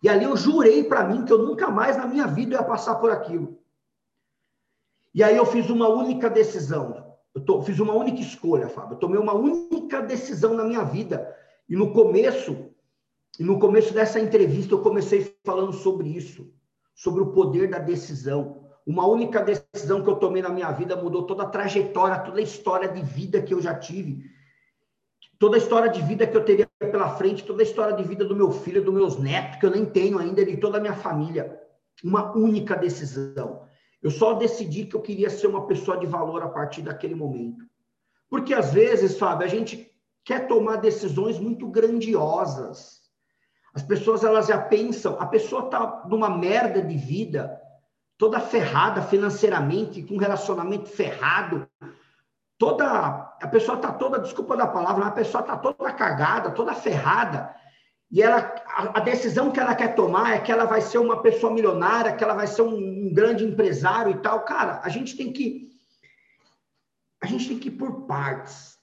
[0.00, 2.94] E ali eu jurei para mim que eu nunca mais na minha vida ia passar
[2.96, 3.58] por aquilo.
[5.12, 7.16] E aí eu fiz uma única decisão.
[7.34, 8.94] Eu tô, fiz uma única escolha, Fábio.
[8.94, 11.34] Eu tomei uma única decisão na minha vida.
[11.68, 12.70] E no começo,
[13.38, 16.50] e no começo dessa entrevista eu comecei falando sobre isso,
[16.94, 18.64] sobre o poder da decisão.
[18.86, 22.42] Uma única decisão que eu tomei na minha vida mudou toda a trajetória, toda a
[22.42, 24.30] história de vida que eu já tive.
[25.38, 28.24] Toda a história de vida que eu teria pela frente, toda a história de vida
[28.24, 30.94] do meu filho, dos meus netos, que eu nem tenho ainda, de toda a minha
[30.94, 31.60] família.
[32.02, 33.66] Uma única decisão.
[34.02, 37.66] Eu só decidi que eu queria ser uma pessoa de valor a partir daquele momento.
[38.30, 39.90] Porque às vezes, Fábio, a gente
[40.24, 43.05] quer tomar decisões muito grandiosas
[43.76, 47.60] as pessoas elas já pensam, a pessoa está numa merda de vida,
[48.16, 51.68] toda ferrada financeiramente, com um relacionamento ferrado,
[52.56, 52.86] toda.
[53.38, 57.54] A pessoa está toda, desculpa da palavra, a pessoa está toda cagada, toda ferrada.
[58.10, 61.20] E ela, a, a, decisão que ela quer tomar é que ela vai ser uma
[61.20, 64.40] pessoa milionária, que ela vai ser um, um grande empresário e tal.
[64.46, 65.68] Cara, a gente tem que.
[67.22, 68.78] A gente tem que ir por partes.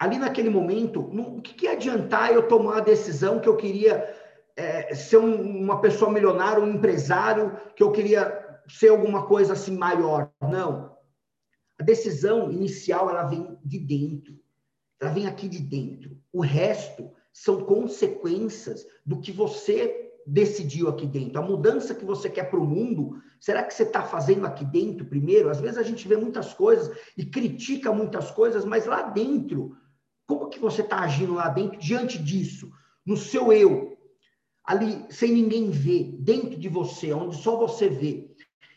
[0.00, 4.20] Ali naquele momento, o que, que adiantar eu tomar a decisão que eu queria
[4.56, 9.76] é, ser um, uma pessoa milionária, um empresário, que eu queria ser alguma coisa assim
[9.76, 10.30] maior?
[10.40, 10.96] Não.
[11.78, 14.38] A decisão inicial ela vem de dentro.
[15.00, 16.16] Ela vem aqui de dentro.
[16.32, 21.40] O resto são consequências do que você decidiu aqui dentro.
[21.40, 25.06] A mudança que você quer para o mundo, será que você está fazendo aqui dentro
[25.06, 25.48] primeiro?
[25.48, 29.76] Às vezes a gente vê muitas coisas e critica muitas coisas, mas lá dentro,
[30.26, 32.70] como que você está agindo lá dentro diante disso?
[33.04, 33.98] No seu eu,
[34.64, 38.30] ali sem ninguém ver, dentro de você, onde só você vê.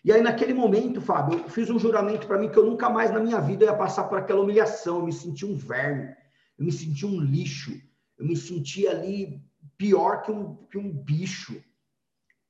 [0.04, 3.12] E aí, naquele momento, Fábio, eu fiz um juramento para mim que eu nunca mais
[3.12, 5.00] na minha vida ia passar por aquela humilhação.
[5.00, 6.16] Eu me senti um verme,
[6.60, 7.72] eu me senti um lixo,
[8.18, 9.42] eu me senti ali
[9.78, 11.62] pior que um, que um bicho,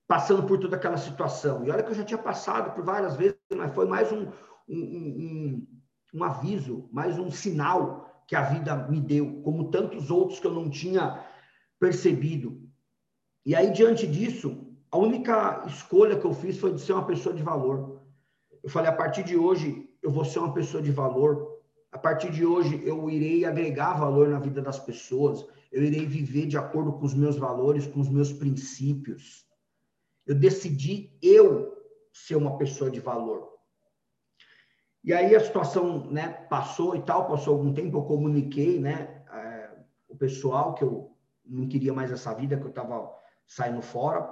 [0.08, 1.66] passando por toda aquela situação.
[1.66, 4.28] E olha que eu já tinha passado por várias vezes, mas foi mais um,
[4.68, 5.68] um, um,
[6.14, 10.54] um aviso, mais um sinal que a vida me deu, como tantos outros que eu
[10.54, 11.24] não tinha
[11.80, 12.65] percebido.
[13.46, 17.36] E aí, diante disso, a única escolha que eu fiz foi de ser uma pessoa
[17.36, 18.02] de valor.
[18.64, 21.62] Eu falei, a partir de hoje, eu vou ser uma pessoa de valor.
[21.92, 25.46] A partir de hoje, eu irei agregar valor na vida das pessoas.
[25.72, 29.46] Eu irei viver de acordo com os meus valores, com os meus princípios.
[30.26, 31.76] Eu decidi eu
[32.12, 33.54] ser uma pessoa de valor.
[35.04, 39.70] E aí a situação, né, passou e tal, passou algum tempo, eu comuniquei, né, é,
[40.08, 41.16] o pessoal que eu
[41.46, 43.14] não queria mais essa vida, que eu estava
[43.48, 44.28] saindo fora.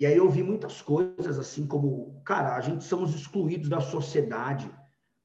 [0.00, 4.70] E aí eu vi muitas coisas assim como, cara, a gente somos excluídos da sociedade.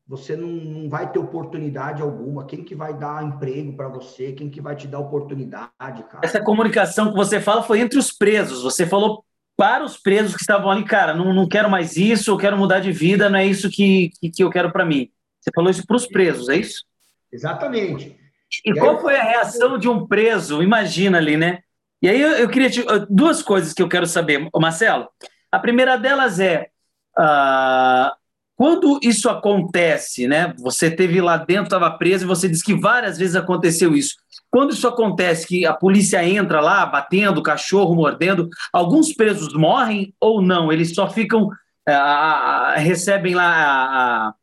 [0.08, 2.46] Você não, não vai ter oportunidade alguma.
[2.46, 4.32] Quem que vai dar emprego para você?
[4.32, 6.22] Quem que vai te dar oportunidade, cara?
[6.24, 8.64] Essa comunicação que você fala foi entre os presos.
[8.64, 9.26] Você falou
[9.58, 12.80] para os presos que estavam ali, cara, não, não quero mais isso, eu quero mudar
[12.80, 15.10] de vida, não é isso que, que, que eu quero para mim.
[15.42, 16.86] Você falou isso para os presos, é isso?
[17.32, 18.16] Exatamente.
[18.64, 19.02] E, e qual aí...
[19.02, 20.62] foi a reação de um preso?
[20.62, 21.60] Imagina ali, né?
[22.02, 25.08] E aí eu, eu queria te, duas coisas que eu quero saber, Marcelo.
[25.52, 26.70] A primeira delas é
[27.18, 28.12] uh,
[28.56, 30.54] quando isso acontece, né?
[30.60, 34.16] Você teve lá dentro, estava preso e você disse que várias vezes aconteceu isso.
[34.50, 40.42] Quando isso acontece, que a polícia entra lá batendo, cachorro mordendo, alguns presos morrem ou
[40.42, 40.72] não?
[40.72, 41.50] Eles só ficam
[41.88, 44.34] uh, recebem lá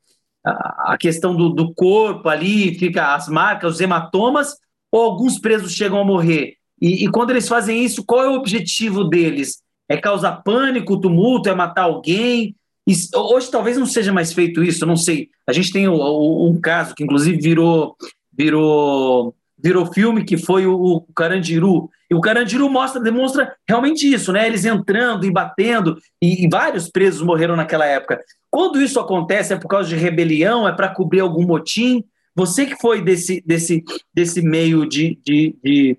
[0.44, 4.56] a, a questão do, do corpo ali, fica as marcas, os hematomas,
[4.92, 6.54] ou alguns presos chegam a morrer?
[6.84, 9.62] E, e, quando eles fazem isso, qual é o objetivo deles?
[9.88, 12.54] É causar pânico, tumulto, é matar alguém?
[12.86, 15.30] E, hoje talvez não seja mais feito isso, não sei.
[15.46, 17.96] A gente tem o, o, um caso que inclusive virou
[18.30, 21.88] virou virou filme que foi o, o Carandiru.
[22.10, 24.46] E o Carandiru mostra demonstra realmente isso, né?
[24.46, 28.20] Eles entrando e batendo e, e vários presos morreram naquela época.
[28.50, 32.04] Quando isso acontece é por causa de rebelião, é para cobrir algum motim?
[32.36, 33.82] Você que foi desse, desse,
[34.12, 35.96] desse meio de, de, de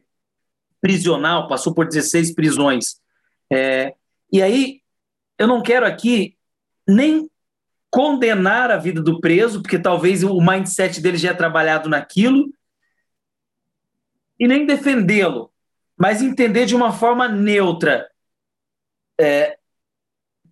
[0.85, 3.01] prisional, passou por 16 prisões.
[3.51, 3.95] É,
[4.31, 4.81] e aí,
[5.35, 6.37] eu não quero aqui
[6.87, 7.27] nem
[7.89, 12.53] condenar a vida do preso, porque talvez o mindset dele já é trabalhado naquilo,
[14.39, 15.51] e nem defendê-lo,
[15.97, 18.07] mas entender de uma forma neutra.
[19.19, 19.57] É,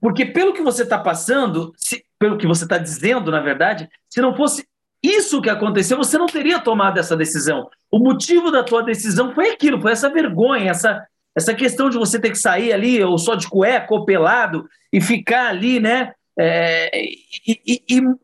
[0.01, 4.19] porque pelo que você está passando, se, pelo que você está dizendo, na verdade, se
[4.19, 4.67] não fosse
[5.03, 7.69] isso que aconteceu, você não teria tomado essa decisão.
[7.91, 12.17] O motivo da tua decisão foi aquilo, foi essa vergonha, essa, essa questão de você
[12.17, 16.13] ter que sair ali, ou só de cueca, ou pelado, e ficar ali, né?
[16.39, 16.89] É,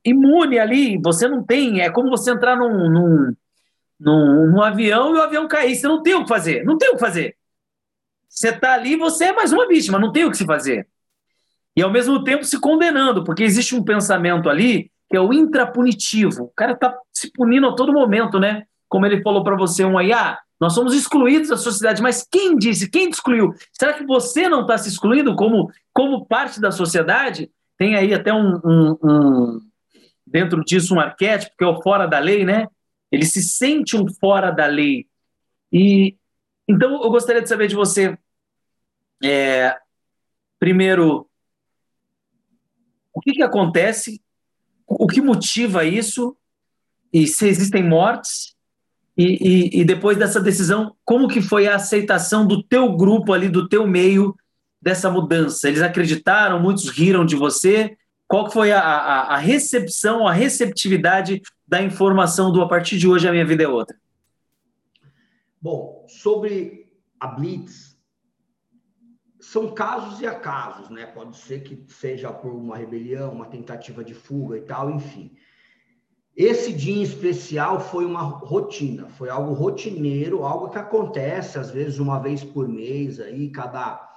[0.04, 3.36] imune ali, você não tem, é como você entrar num, num,
[4.00, 6.90] num, num, avião e o avião cair, você não tem o que fazer, não tem
[6.90, 7.36] o que fazer.
[8.28, 10.88] Você está ali, você é mais uma vítima, não tem o que se fazer.
[11.76, 16.44] E ao mesmo tempo se condenando, porque existe um pensamento ali que é o intrapunitivo.
[16.44, 18.66] O cara está se punindo a todo momento, né?
[18.88, 22.58] Como ele falou para você um aí, ah, nós somos excluídos da sociedade, mas quem
[22.58, 22.90] disse?
[22.90, 23.54] Quem te excluiu?
[23.72, 27.50] Será que você não está se excluindo como, como parte da sociedade?
[27.78, 29.60] Tem aí até um, um, um,
[30.28, 32.68] dentro disso um arquétipo que é o fora da lei, né?
[33.12, 35.08] Ele se sente um fora da lei.
[35.72, 36.16] E
[36.68, 38.16] então eu gostaria de saber de você,
[39.24, 39.76] é,
[40.60, 41.28] primeiro,
[43.12, 44.22] o que, que acontece
[44.90, 46.36] o que motiva isso
[47.14, 48.56] e se existem mortes
[49.16, 53.50] e, e, e, depois dessa decisão, como que foi a aceitação do teu grupo ali,
[53.50, 54.34] do teu meio,
[54.82, 55.68] dessa mudança?
[55.68, 57.98] Eles acreditaram, muitos riram de você.
[58.26, 63.28] Qual foi a, a, a recepção, a receptividade da informação do a partir de hoje
[63.28, 63.98] a minha vida é outra?
[65.62, 67.89] Bom, sobre a Blitz,
[69.50, 71.08] são casos e acasos, né?
[71.08, 75.32] Pode ser que seja por uma rebelião, uma tentativa de fuga e tal, enfim.
[76.38, 81.98] Esse dia em especial foi uma rotina, foi algo rotineiro, algo que acontece às vezes
[81.98, 84.08] uma vez por mês aí, cada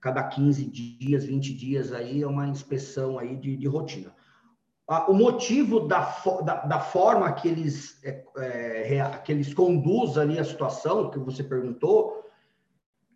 [0.00, 4.14] cada 15 dias, 20 dias aí é uma inspeção aí de, de rotina.
[5.08, 10.44] O motivo da, da, da forma que eles, é, é, que eles conduzem ali a
[10.44, 12.24] situação, que você perguntou,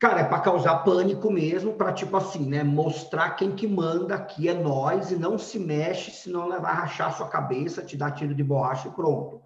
[0.00, 4.48] cara, é para causar pânico mesmo, para tipo assim, né, mostrar quem que manda aqui
[4.48, 8.34] é nós e não se mexe, senão ela vai rachar sua cabeça, te dar tiro
[8.34, 9.42] de borracha e pronto.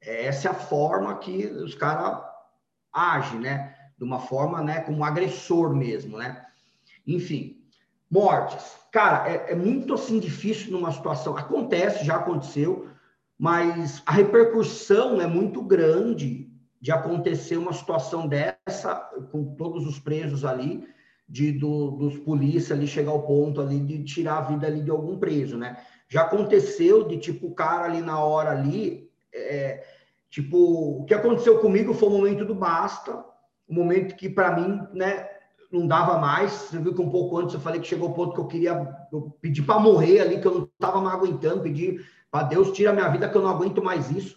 [0.00, 2.22] Essa é a forma que os caras
[2.92, 3.74] agem, né?
[3.98, 6.46] De uma forma, né, como agressor mesmo, né?
[7.04, 7.60] Enfim,
[8.08, 8.78] mortes.
[8.92, 11.36] Cara, é, é muito assim difícil numa situação.
[11.36, 12.88] Acontece, já aconteceu,
[13.36, 16.49] mas a repercussão é muito grande
[16.80, 18.94] de acontecer uma situação dessa,
[19.30, 20.88] com todos os presos ali,
[21.28, 24.90] de do, dos polícias ali chegar ao ponto ali de tirar a vida ali de
[24.90, 25.76] algum preso, né?
[26.08, 29.84] Já aconteceu de tipo o cara ali na hora ali, é,
[30.28, 30.56] tipo
[31.02, 33.24] o que aconteceu comigo foi o momento do basta,
[33.68, 35.28] o momento que para mim, né,
[35.70, 36.50] não dava mais.
[36.50, 38.98] Você viu que um pouco antes eu falei que chegou o ponto que eu queria
[39.12, 42.92] eu pedi para morrer ali, que eu não estava mais aguentando, pedi para Deus tira
[42.92, 44.36] minha vida que eu não aguento mais isso.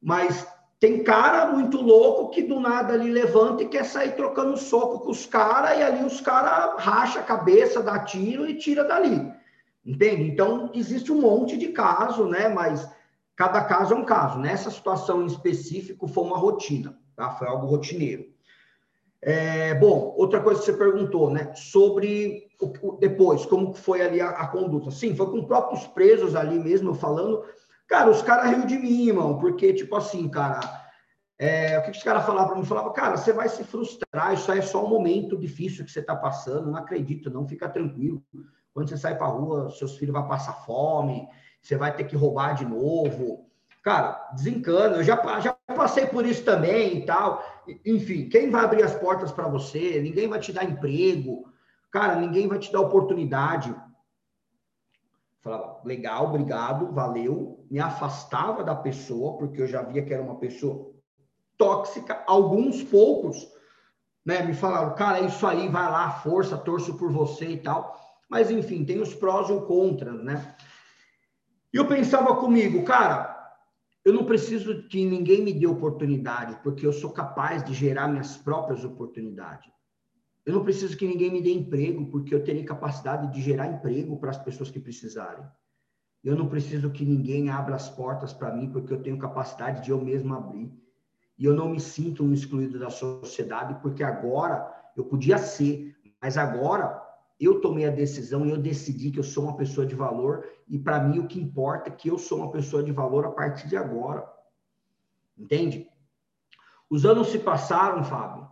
[0.00, 0.46] Mas
[0.82, 5.12] tem cara muito louco que do nada ali levanta e quer sair trocando soco com
[5.12, 9.32] os caras e ali os caras racha a cabeça, dá tiro e tira dali.
[9.86, 10.24] Entende?
[10.24, 12.48] Então existe um monte de caso, né?
[12.48, 12.84] Mas
[13.36, 14.40] cada caso é um caso.
[14.40, 17.30] Nessa situação em específico foi uma rotina, tá?
[17.30, 18.24] Foi algo rotineiro.
[19.20, 21.52] É, bom, outra coisa que você perguntou, né?
[21.54, 24.90] Sobre o, depois, como foi ali a, a, conduta.
[24.90, 27.44] Sim, foi com próprios presos ali mesmo, falando.
[27.92, 30.60] Cara, os caras riu de mim, irmão, porque, tipo assim, cara,
[31.38, 32.64] é, o que os caras falavam para mim?
[32.64, 36.00] Falava, cara, você vai se frustrar, isso aí é só um momento difícil que você
[36.00, 38.24] está passando, não acredito, não, fica tranquilo.
[38.72, 41.28] Quando você sai para rua, seus filhos vão passar fome,
[41.60, 43.46] você vai ter que roubar de novo.
[43.84, 47.44] Cara, desencana, eu já, já passei por isso também e tal.
[47.84, 50.00] Enfim, quem vai abrir as portas para você?
[50.00, 51.44] Ninguém vai te dar emprego.
[51.90, 53.76] Cara, ninguém vai te dar oportunidade.
[55.42, 57.66] Falava, legal, obrigado, valeu.
[57.68, 60.92] Me afastava da pessoa, porque eu já via que era uma pessoa
[61.58, 62.22] tóxica.
[62.26, 63.48] Alguns poucos,
[64.24, 68.00] né, me falaram, cara, é isso aí, vai lá, força, torço por você e tal.
[68.30, 70.54] Mas, enfim, tem os prós e os contras, né?
[71.74, 73.32] E eu pensava comigo, cara,
[74.04, 78.36] eu não preciso que ninguém me dê oportunidade, porque eu sou capaz de gerar minhas
[78.36, 79.70] próprias oportunidades.
[80.44, 84.18] Eu não preciso que ninguém me dê emprego, porque eu terei capacidade de gerar emprego
[84.18, 85.44] para as pessoas que precisarem.
[86.22, 89.90] Eu não preciso que ninguém abra as portas para mim, porque eu tenho capacidade de
[89.90, 90.72] eu mesmo abrir.
[91.38, 96.36] E eu não me sinto um excluído da sociedade, porque agora eu podia ser, mas
[96.36, 97.00] agora
[97.40, 100.78] eu tomei a decisão e eu decidi que eu sou uma pessoa de valor e
[100.78, 103.66] para mim o que importa é que eu sou uma pessoa de valor a partir
[103.66, 104.30] de agora.
[105.36, 105.88] Entende?
[106.88, 108.48] Os anos se passaram, Fábio,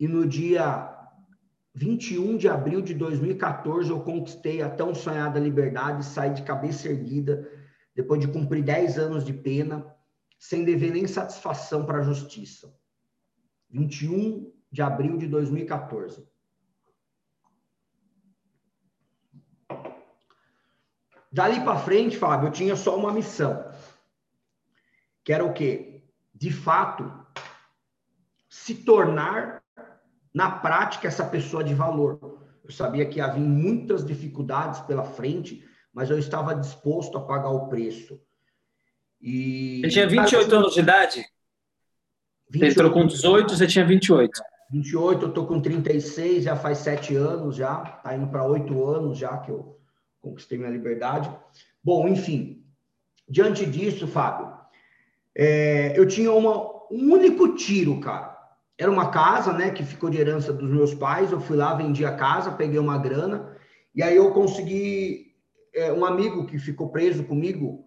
[0.00, 0.97] e no dia
[1.78, 7.48] 21 de abril de 2014 eu conquistei a tão sonhada liberdade saí de cabeça erguida
[7.94, 9.86] depois de cumprir 10 anos de pena,
[10.38, 12.72] sem dever nem satisfação para a justiça.
[13.70, 16.26] 21 de abril de 2014.
[21.30, 23.72] Dali para frente, Fábio, eu tinha só uma missão.
[25.22, 26.02] Que era o quê?
[26.34, 27.04] De fato,
[28.48, 29.62] se tornar
[30.34, 32.38] na prática essa pessoa de valor.
[32.64, 37.68] Eu sabia que havia muitas dificuldades pela frente, mas eu estava disposto a pagar o
[37.68, 38.20] preço.
[39.20, 41.24] E Você tinha 28 anos de idade?
[42.50, 44.40] 28, você entrou com 18, você tinha 28.
[44.70, 49.18] 28, eu tô com 36, já faz sete anos já, tá indo para oito anos
[49.18, 49.80] já que eu
[50.20, 51.30] conquistei minha liberdade.
[51.82, 52.64] Bom, enfim,
[53.28, 54.52] diante disso, Fábio,
[55.34, 56.56] é, eu tinha uma,
[56.90, 58.37] um único tiro, cara.
[58.78, 61.32] Era uma casa, né, que ficou de herança dos meus pais.
[61.32, 63.56] Eu fui lá, vendi a casa, peguei uma grana,
[63.94, 65.26] e aí eu consegui.
[65.74, 67.84] É, um amigo que ficou preso comigo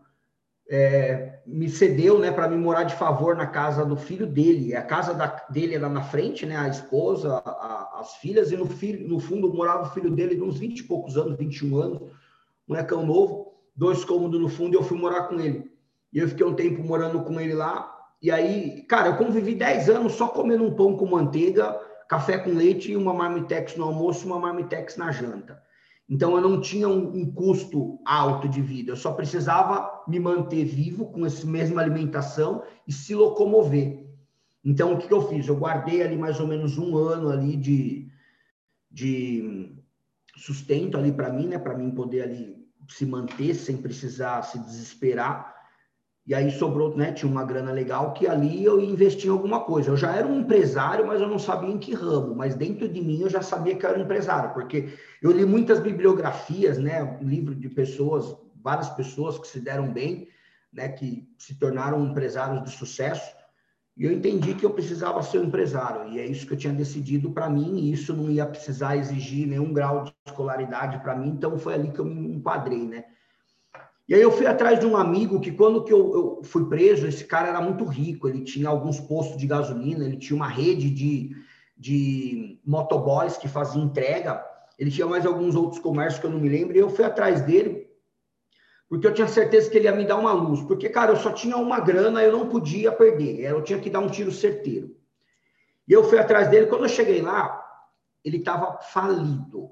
[0.69, 4.75] é, me cedeu, né, para me morar de favor na casa do filho dele.
[4.75, 8.67] A casa da, dele era na frente, né, a esposa, a, as filhas, e no,
[8.67, 12.01] filho, no fundo morava o filho dele de uns 20 e poucos anos, 21 anos
[12.71, 15.69] molecão novo, dois cômodos no fundo, e eu fui morar com ele.
[16.13, 18.00] E eu fiquei um tempo morando com ele lá.
[18.21, 22.51] E aí, cara, eu convivi 10 anos só comendo um pão com manteiga, café com
[22.51, 25.61] leite e uma marmitex no almoço, uma marmitex na janta.
[26.07, 30.65] Então eu não tinha um, um, custo alto de vida, eu só precisava me manter
[30.65, 34.05] vivo com essa mesma alimentação e se locomover.
[34.63, 35.47] Então o que, que eu fiz?
[35.47, 38.11] Eu guardei ali mais ou menos um ano ali de,
[38.91, 39.73] de
[40.35, 41.57] sustento ali para mim, né?
[41.57, 45.50] Para mim poder ali se manter sem precisar se desesperar.
[46.25, 47.11] E aí sobrou, né?
[47.11, 49.89] Tinha uma grana legal que ali eu investi em alguma coisa.
[49.89, 52.35] Eu já era um empresário, mas eu não sabia em que ramo.
[52.35, 55.45] Mas dentro de mim eu já sabia que eu era um empresário, porque eu li
[55.45, 57.17] muitas bibliografias, né?
[57.21, 60.27] Livro de pessoas, várias pessoas que se deram bem,
[60.71, 60.89] né?
[60.89, 63.35] Que se tornaram empresários de sucesso.
[63.97, 66.07] E eu entendi que eu precisava ser um empresário.
[66.13, 67.79] E é isso que eu tinha decidido para mim.
[67.79, 71.29] E isso não ia precisar exigir nenhum grau de escolaridade para mim.
[71.29, 73.05] Então foi ali que eu me enquadrei, né?
[74.11, 77.07] E aí eu fui atrás de um amigo que quando que eu, eu, fui preso,
[77.07, 80.89] esse cara era muito rico, ele tinha alguns postos de gasolina, ele tinha uma rede
[80.89, 81.33] de,
[81.77, 84.45] de motoboys que fazia entrega,
[84.77, 87.39] ele tinha mais alguns outros comércios que eu não me lembro, e eu fui atrás
[87.43, 87.89] dele,
[88.89, 91.31] porque eu tinha certeza que ele ia me dar uma luz, porque, cara, eu só
[91.31, 94.93] tinha uma grana, eu não podia perder, eu tinha que dar um tiro certeiro.
[95.87, 97.65] E eu fui atrás dele, quando eu cheguei lá,
[98.25, 99.69] ele estava falido,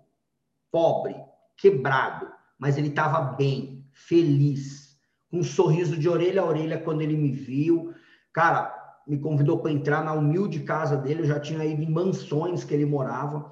[0.71, 1.13] pobre,
[1.57, 4.97] quebrado, mas ele estava bem, feliz,
[5.29, 7.93] com um sorriso de orelha a orelha quando ele me viu.
[8.33, 8.75] Cara,
[9.05, 12.73] me convidou para entrar na humilde casa dele, eu já tinha ido em mansões que
[12.73, 13.51] ele morava.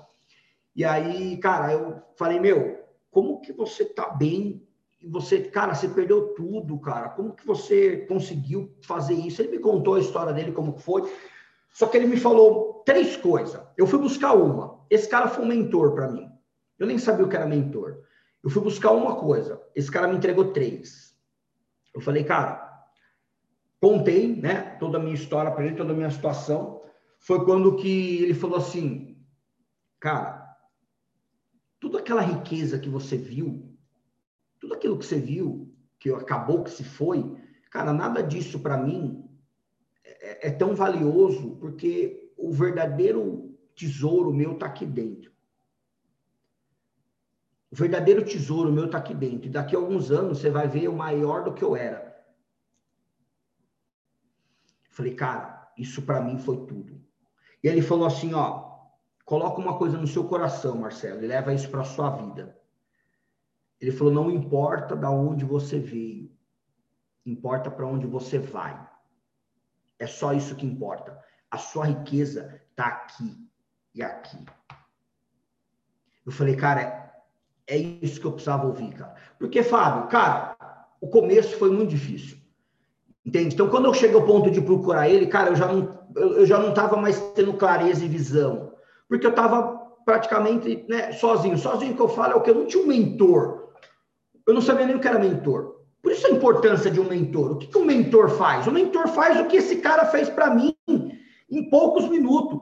[0.76, 2.80] E aí, cara, eu falei, meu,
[3.10, 4.64] como que você tá bem?
[5.02, 7.10] E você, cara, você perdeu tudo, cara.
[7.10, 9.42] Como que você conseguiu fazer isso?
[9.42, 11.12] Ele me contou a história dele, como foi.
[11.74, 13.62] Só que ele me falou três coisas.
[13.78, 14.80] Eu fui buscar uma.
[14.90, 16.30] Esse cara foi um mentor para mim.
[16.80, 18.04] Eu nem sabia o que era mentor.
[18.48, 21.14] Eu fui buscar uma coisa, esse cara me entregou três.
[21.94, 22.82] Eu falei, cara,
[23.78, 26.82] contei, né, toda a minha história para ele, toda a minha situação.
[27.20, 29.22] Foi quando que ele falou assim,
[30.00, 30.58] cara,
[31.78, 33.78] tudo aquela riqueza que você viu,
[34.62, 35.70] tudo aquilo que você viu,
[36.00, 37.36] que acabou, que se foi,
[37.70, 39.30] cara, nada disso para mim
[40.06, 45.36] é, é, tão valioso, porque o verdadeiro tesouro meu tá aqui dentro.
[47.72, 49.48] O verdadeiro tesouro meu está aqui dentro.
[49.48, 52.08] E daqui a alguns anos você vai ver o maior do que eu era.
[54.90, 57.02] Falei, cara, isso para mim foi tudo.
[57.64, 58.78] E ele falou assim, ó,
[59.26, 62.58] coloca uma coisa no seu coração, Marcelo, e leva isso para sua vida.
[63.80, 66.32] Ele falou, não importa da onde você veio,
[67.26, 68.88] importa para onde você vai.
[70.00, 71.22] É só isso que importa.
[71.52, 73.50] A sua riqueza está aqui
[73.94, 74.44] e aqui.
[76.26, 77.07] Eu falei, cara,
[77.68, 79.16] é isso que eu precisava ouvir, cara.
[79.38, 80.56] Porque, Fábio, cara,
[81.02, 82.38] o começo foi muito difícil.
[83.26, 83.54] Entende?
[83.54, 86.58] Então, quando eu cheguei ao ponto de procurar ele, cara, eu já não, eu, já
[86.58, 88.72] não estava mais tendo clareza e visão.
[89.10, 91.58] Porque eu estava praticamente né, sozinho.
[91.58, 92.50] Sozinho que eu falo é o que?
[92.50, 93.74] Eu não tinha um mentor.
[94.48, 95.76] Eu não sabia nem o que era mentor.
[96.02, 97.52] Por isso a importância de um mentor.
[97.52, 98.66] O que, que um mentor faz?
[98.66, 100.74] O mentor faz o que esse cara fez para mim
[101.50, 102.62] em poucos minutos.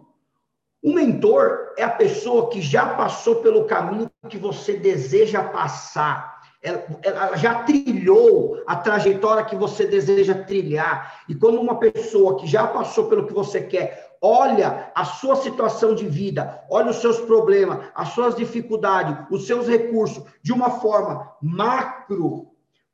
[0.83, 6.35] Um mentor é a pessoa que já passou pelo caminho que você deseja passar.
[6.61, 11.23] Ela, já trilhou a trajetória que você deseja trilhar.
[11.29, 15.93] E quando uma pessoa que já passou pelo que você quer, olha a sua situação
[15.93, 21.31] de vida, olha os seus problemas, as suas dificuldades, os seus recursos, de uma forma
[21.41, 22.47] macro,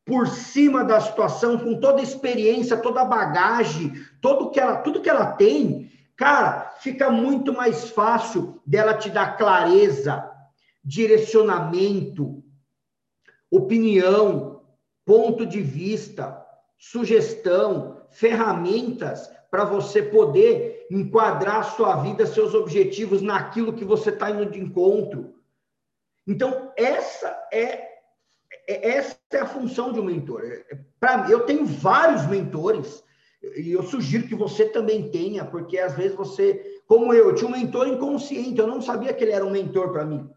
[0.05, 4.99] por cima da situação, com toda a experiência, toda a bagagem, todo que ela, tudo
[4.99, 5.89] que ela tem,
[6.21, 10.23] Cara, fica muito mais fácil dela te dar clareza,
[10.83, 12.43] direcionamento,
[13.49, 14.63] opinião,
[15.05, 16.45] ponto de vista,
[16.77, 24.45] sugestão, ferramentas para você poder enquadrar sua vida, seus objetivos naquilo que você está indo
[24.45, 25.35] de encontro.
[26.25, 27.91] Então, essa é,
[28.67, 30.41] é, essa é a função de um mentor.
[30.99, 33.03] Para eu tenho vários mentores
[33.57, 37.49] e eu sugiro que você também tenha, porque às vezes você, como eu, eu tinha
[37.49, 40.29] um mentor inconsciente, eu não sabia que ele era um mentor para mim.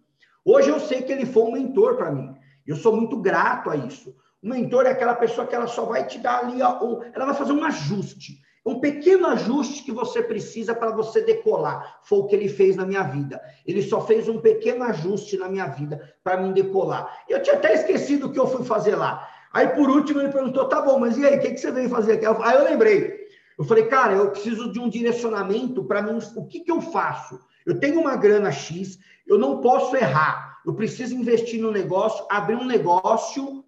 [0.45, 2.35] Hoje eu sei que ele foi um mentor para mim.
[2.67, 4.15] Eu sou muito grato a isso.
[4.43, 7.53] O mentor é aquela pessoa que ela só vai te dar ali, ela vai fazer
[7.53, 8.43] um ajuste.
[8.67, 12.01] Um pequeno ajuste que você precisa para você decolar.
[12.03, 13.41] Foi o que ele fez na minha vida.
[13.67, 17.25] Ele só fez um pequeno ajuste na minha vida para mim decolar.
[17.29, 19.29] Eu tinha até esquecido o que eu fui fazer lá.
[19.53, 21.91] Aí, por último, ele perguntou: tá bom, mas e aí, o que, que você veio
[21.91, 22.27] fazer aqui?
[22.27, 23.25] Aí eu lembrei.
[23.59, 26.19] Eu falei, cara, eu preciso de um direcionamento para mim.
[26.37, 27.39] O que, que eu faço?
[27.65, 30.61] Eu tenho uma grana X, eu não posso errar.
[30.65, 33.65] Eu preciso investir no negócio, abrir um negócio.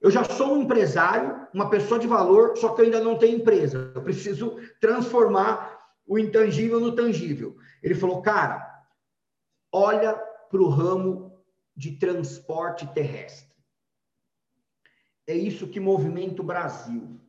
[0.00, 3.38] Eu já sou um empresário, uma pessoa de valor, só que eu ainda não tenho
[3.38, 3.92] empresa.
[3.94, 7.56] Eu preciso transformar o intangível no tangível.
[7.82, 8.84] Ele falou, cara,
[9.70, 11.40] olha para o ramo
[11.76, 13.52] de transporte terrestre.
[15.26, 17.20] É isso que movimenta o Brasil.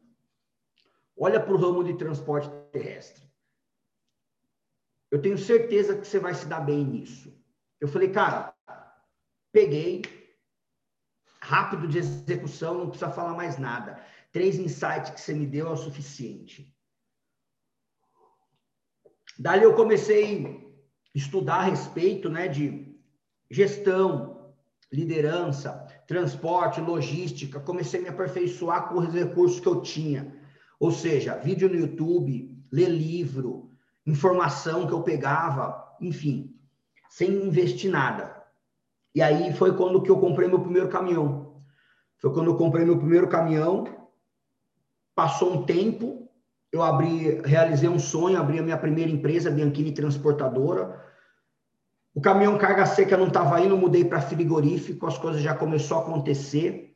[1.17, 3.22] Olha para o ramo de transporte terrestre.
[5.14, 7.32] Eu tenho certeza que você vai se dar bem nisso.
[7.80, 8.51] Eu falei, cara,
[9.51, 10.01] peguei,
[11.39, 14.03] rápido de execução, não precisa falar mais nada.
[14.32, 16.76] Três insights que você me deu é o suficiente.
[19.38, 22.97] Dali eu comecei a estudar a respeito né, de
[23.51, 24.55] gestão,
[24.91, 25.74] liderança,
[26.07, 27.59] transporte, logística.
[27.59, 30.36] Comecei a me aperfeiçoar com os recursos que eu tinha.
[30.80, 33.72] Ou seja, vídeo no YouTube, ler livro,
[34.06, 36.56] informação que eu pegava, enfim,
[37.10, 38.43] sem investir nada.
[39.16, 41.62] E aí foi quando que eu comprei meu primeiro caminhão.
[42.18, 43.86] Foi quando eu comprei meu primeiro caminhão.
[45.14, 46.28] Passou um tempo,
[46.72, 51.04] eu abri, realizei um sonho, abri a minha primeira empresa, Bianchini Transportadora.
[52.16, 56.01] O caminhão carga seca não estava indo, mudei para frigorífico, as coisas já começou a
[56.01, 56.95] acontecer.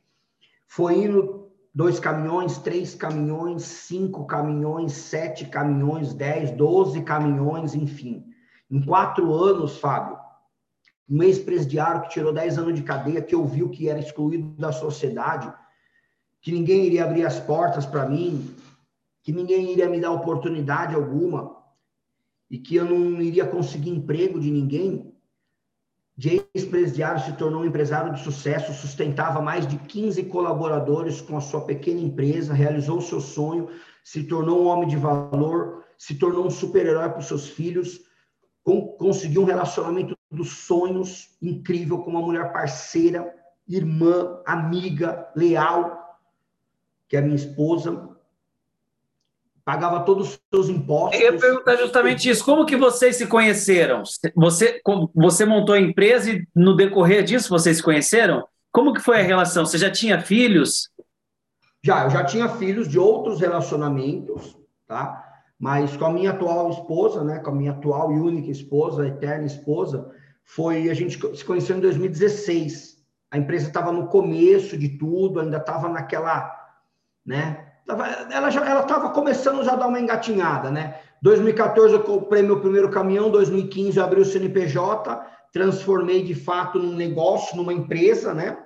[0.66, 8.24] Foi indo dois caminhões, três caminhões, cinco caminhões, sete caminhões, dez, doze caminhões, enfim.
[8.70, 10.18] Em quatro anos, Fábio,
[11.08, 15.52] um ex-presidiário que tirou dez anos de cadeia, que ouviu que era excluído da sociedade,
[16.42, 18.54] que ninguém iria abrir as portas para mim,
[19.22, 21.56] que ninguém iria me dar oportunidade alguma
[22.50, 25.07] e que eu não iria conseguir emprego de ninguém,
[26.18, 31.40] de ex-presidiário se tornou um empresário de sucesso, sustentava mais de 15 colaboradores com a
[31.40, 33.68] sua pequena empresa, realizou seu sonho,
[34.02, 38.00] se tornou um homem de valor, se tornou um super-herói para os seus filhos,
[38.98, 43.32] conseguiu um relacionamento dos sonhos incrível com uma mulher parceira,
[43.68, 46.18] irmã, amiga, leal,
[47.08, 48.17] que é a minha esposa,
[49.68, 51.20] pagava todos os seus impostos.
[51.20, 52.42] Eu ia perguntar justamente isso.
[52.42, 54.02] Como que vocês se conheceram?
[54.34, 54.80] Você,
[55.14, 58.48] você montou a empresa e no decorrer disso vocês se conheceram?
[58.72, 59.66] Como que foi a relação?
[59.66, 60.88] Você já tinha filhos?
[61.84, 64.56] Já, eu já tinha filhos de outros relacionamentos,
[64.86, 65.22] tá?
[65.60, 69.44] Mas com a minha atual esposa, né, com a minha atual e única esposa, eterna
[69.44, 70.10] esposa,
[70.44, 73.04] foi a gente se conheceu em 2016.
[73.30, 76.50] A empresa estava no começo de tudo, ainda estava naquela,
[77.22, 77.67] né,
[78.30, 81.00] ela já ela estava começando já a dar uma engatinhada, né?
[81.22, 85.20] 2014 eu comprei meu primeiro caminhão, 2015 eu abri o CNPJ,
[85.52, 88.58] transformei de fato num negócio, numa empresa, né?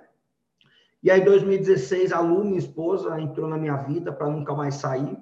[1.03, 5.17] E aí 2016 a Lu, minha esposa, entrou na minha vida para nunca mais sair.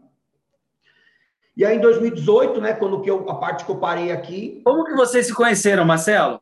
[1.56, 4.84] E aí em 2018, né, quando que eu, a parte que eu parei aqui, Como
[4.84, 6.40] que vocês se conheceram, Marcelo?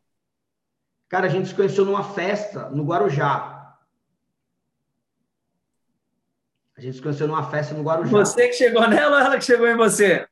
[1.09, 3.58] Cara, a gente se conheceu numa festa no Guarujá.
[6.79, 8.09] A gente se conheceu numa festa no Guarujá.
[8.19, 10.25] Você que chegou nela ou ela que chegou em você?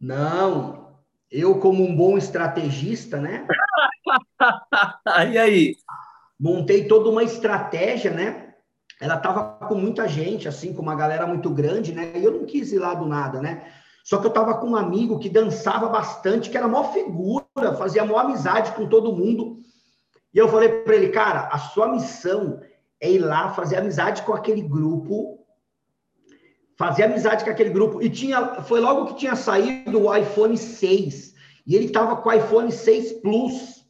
[0.00, 0.94] Não,
[1.28, 3.48] eu como um bom estrategista, né?
[5.32, 5.74] e aí?
[6.38, 8.54] Montei toda uma estratégia, né?
[9.00, 12.12] Ela tava com muita gente, assim, com uma galera muito grande, né?
[12.14, 13.72] E eu não quis ir lá do nada, né?
[14.04, 18.04] Só que eu tava com um amigo que dançava bastante, que era maior figura, fazia
[18.04, 19.58] maior amizade com todo mundo.
[20.32, 22.60] E eu falei para ele, cara, a sua missão
[23.00, 25.39] é ir lá fazer amizade com aquele grupo
[26.80, 28.00] fazia amizade com aquele grupo.
[28.00, 31.34] E tinha, foi logo que tinha saído o iPhone 6.
[31.66, 33.84] E ele estava com o iPhone 6 Plus,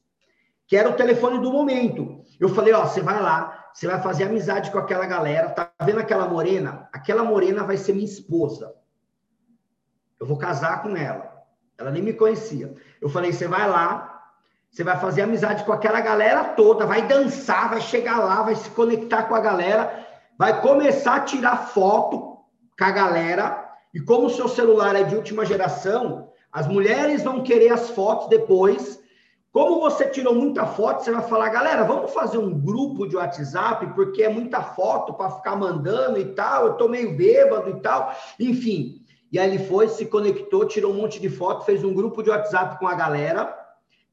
[0.66, 2.24] que era o telefone do momento.
[2.41, 5.51] Eu falei, ó, você vai lá, você vai fazer amizade com aquela galera.
[5.51, 6.88] Tá vendo aquela morena?
[6.93, 8.74] Aquela morena vai ser minha esposa.
[10.18, 11.30] Eu vou casar com ela.
[11.78, 12.74] Ela nem me conhecia.
[13.01, 14.20] Eu falei, você vai lá,
[14.68, 18.68] você vai fazer amizade com aquela galera toda, vai dançar, vai chegar lá, vai se
[18.70, 20.05] conectar com a galera,
[20.36, 22.30] vai começar a tirar foto
[22.81, 23.70] com a galera.
[23.93, 28.28] E como o seu celular é de última geração, as mulheres vão querer as fotos
[28.28, 28.99] depois.
[29.53, 33.87] Como você tirou muita foto, você vai falar, galera, vamos fazer um grupo de WhatsApp,
[33.95, 36.68] porque é muita foto para ficar mandando e tal.
[36.68, 38.14] Eu tô meio bêbado e tal.
[38.39, 39.05] Enfim.
[39.31, 42.31] E aí ele foi, se conectou, tirou um monte de foto, fez um grupo de
[42.31, 43.55] WhatsApp com a galera,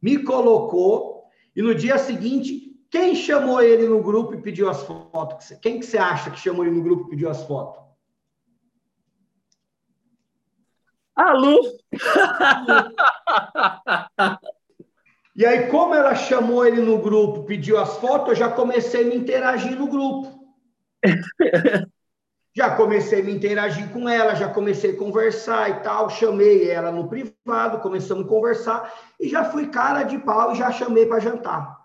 [0.01, 1.24] me colocou.
[1.55, 5.53] E no dia seguinte, quem chamou ele no grupo e pediu as fotos?
[5.61, 7.86] Quem que você acha que chamou ele no grupo e pediu as fotos?
[11.18, 11.59] A Lu!
[15.36, 19.05] e aí, como ela chamou ele no grupo, pediu as fotos, eu já comecei a
[19.05, 20.47] me interagir no grupo.
[22.55, 26.07] já comecei a me interagir com ela, já comecei a conversar e tal.
[26.11, 30.72] Chamei ela no privado, começamos a conversar e já fui cara de pau e já
[30.72, 31.78] chamei para jantar.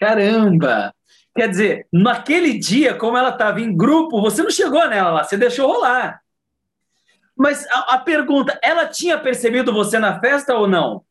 [0.00, 0.92] Caramba!
[1.36, 5.36] Quer dizer, naquele dia, como ela estava em grupo, você não chegou nela lá, você
[5.36, 6.20] deixou rolar.
[7.40, 11.02] Mas a, a, pergunta, ela tinha percebido você na festa ou não?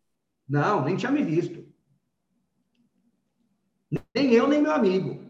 [0.48, 1.68] Não, nem tinha me visto.
[4.14, 5.28] Nem eu, nem meu amigo.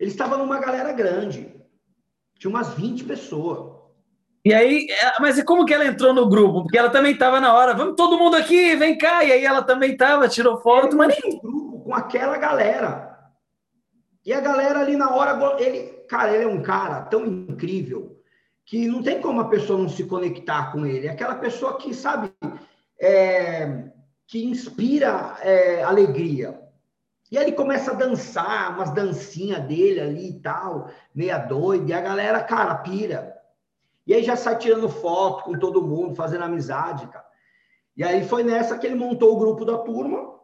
[0.00, 1.54] Ele estava numa galera grande.
[2.36, 3.80] Tinha umas 20 pessoas.
[4.44, 6.64] E aí, é, mas e como que ela entrou no grupo?
[6.64, 9.22] Porque ela também estava na hora, vamos todo mundo aqui, vem cá.
[9.22, 11.38] E aí ela também estava, tirou foto, mas nem.
[11.38, 13.16] grupo com aquela galera.
[14.26, 18.11] E a galera ali na hora, ele, cara, ele é um cara tão incrível
[18.64, 21.06] que não tem como a pessoa não se conectar com ele.
[21.06, 22.32] É aquela pessoa que, sabe,
[23.00, 23.90] é,
[24.26, 26.60] que inspira é, alegria.
[27.30, 31.94] E aí ele começa a dançar, umas dancinhas dele ali e tal, meia doida, e
[31.94, 33.34] a galera, cara, pira.
[34.06, 37.24] E aí já sai tirando foto com todo mundo, fazendo amizade, cara.
[37.96, 40.34] E aí foi nessa que ele montou o grupo da turma.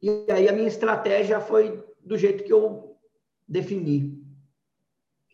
[0.00, 2.96] E aí a minha estratégia foi do jeito que eu
[3.46, 4.17] defini.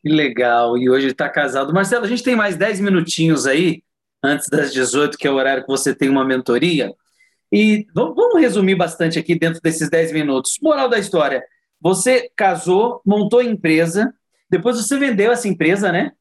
[0.05, 0.77] Que legal.
[0.77, 1.73] E hoje está casado.
[1.73, 3.83] Marcelo, a gente tem mais 10 minutinhos aí,
[4.23, 6.93] antes das 18, que é o horário que você tem uma mentoria.
[7.51, 10.59] E vamos resumir bastante aqui dentro desses 10 minutos.
[10.61, 11.43] Moral da história:
[11.81, 14.13] você casou, montou empresa,
[14.51, 16.13] depois você vendeu essa empresa, né?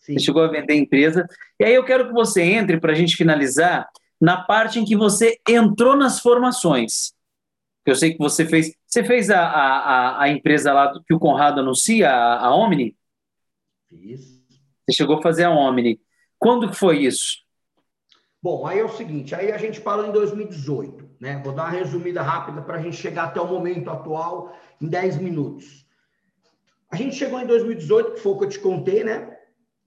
[0.00, 0.14] Sim.
[0.14, 1.28] Você chegou a vender a empresa.
[1.60, 3.88] E aí eu quero que você entre, para a gente finalizar,
[4.20, 7.12] na parte em que você entrou nas formações.
[7.86, 8.74] Eu sei que você fez.
[8.90, 12.96] Você fez a, a, a empresa lá que o Conrado anuncia, a, a Omni?
[13.92, 14.42] Isso.
[14.84, 16.00] Você chegou a fazer a Omni.
[16.36, 17.38] Quando que foi isso?
[18.42, 21.40] Bom, aí é o seguinte, aí a gente parou em 2018, né?
[21.44, 25.18] Vou dar uma resumida rápida para a gente chegar até o momento atual em 10
[25.18, 25.86] minutos.
[26.90, 29.36] A gente chegou em 2018, que foi o que eu te contei, né?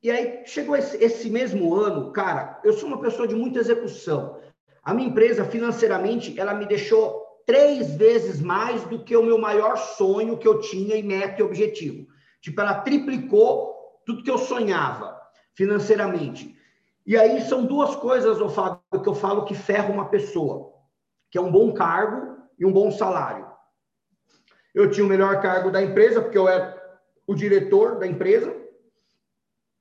[0.02, 4.40] E aí chegou esse, esse mesmo ano, cara, eu sou uma pessoa de muita execução.
[4.84, 9.78] A minha empresa, financeiramente, ela me deixou três vezes mais do que o meu maior
[9.78, 12.08] sonho que eu tinha e meta e objetivo.
[12.42, 15.20] Tipo, ela triplicou tudo que eu sonhava
[15.56, 16.58] financeiramente.
[17.06, 20.74] E aí são duas coisas, eu falo, que eu falo que ferra uma pessoa,
[21.30, 23.46] que é um bom cargo e um bom salário.
[24.74, 26.82] Eu tinha o melhor cargo da empresa, porque eu era
[27.28, 28.56] o diretor da empresa,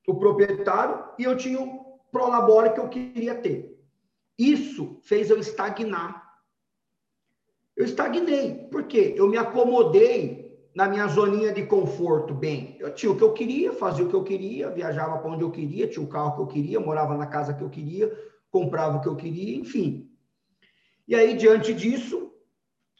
[0.07, 3.73] o proprietário, e eu tinha o prolabore que eu queria ter.
[4.37, 6.22] Isso fez eu estagnar.
[7.75, 8.67] Eu estagnei.
[8.71, 9.13] Por quê?
[9.17, 10.43] Eu me acomodei
[10.75, 14.15] na minha zoninha de conforto, bem, eu tinha o que eu queria, fazia o que
[14.15, 17.27] eu queria, viajava para onde eu queria, tinha o carro que eu queria, morava na
[17.27, 18.11] casa que eu queria,
[18.49, 20.09] comprava o que eu queria, enfim.
[21.07, 22.31] E aí, diante disso,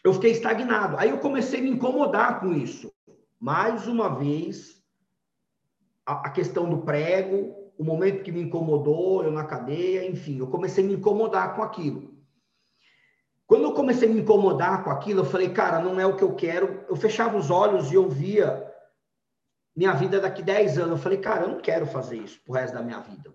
[0.04, 0.98] eu fiquei estagnado.
[0.98, 2.92] Aí eu comecei a me incomodar com isso.
[3.40, 4.84] Mais uma vez,
[6.06, 10.48] a, a questão do prego, o momento que me incomodou, eu na cadeia, enfim, eu
[10.48, 12.13] comecei a me incomodar com aquilo.
[13.46, 16.24] Quando eu comecei a me incomodar com aquilo, eu falei, cara, não é o que
[16.24, 16.86] eu quero.
[16.88, 18.72] Eu fechava os olhos e eu via
[19.76, 20.92] minha vida daqui 10 anos.
[20.92, 23.34] Eu falei, cara, eu não quero fazer isso pro resto da minha vida.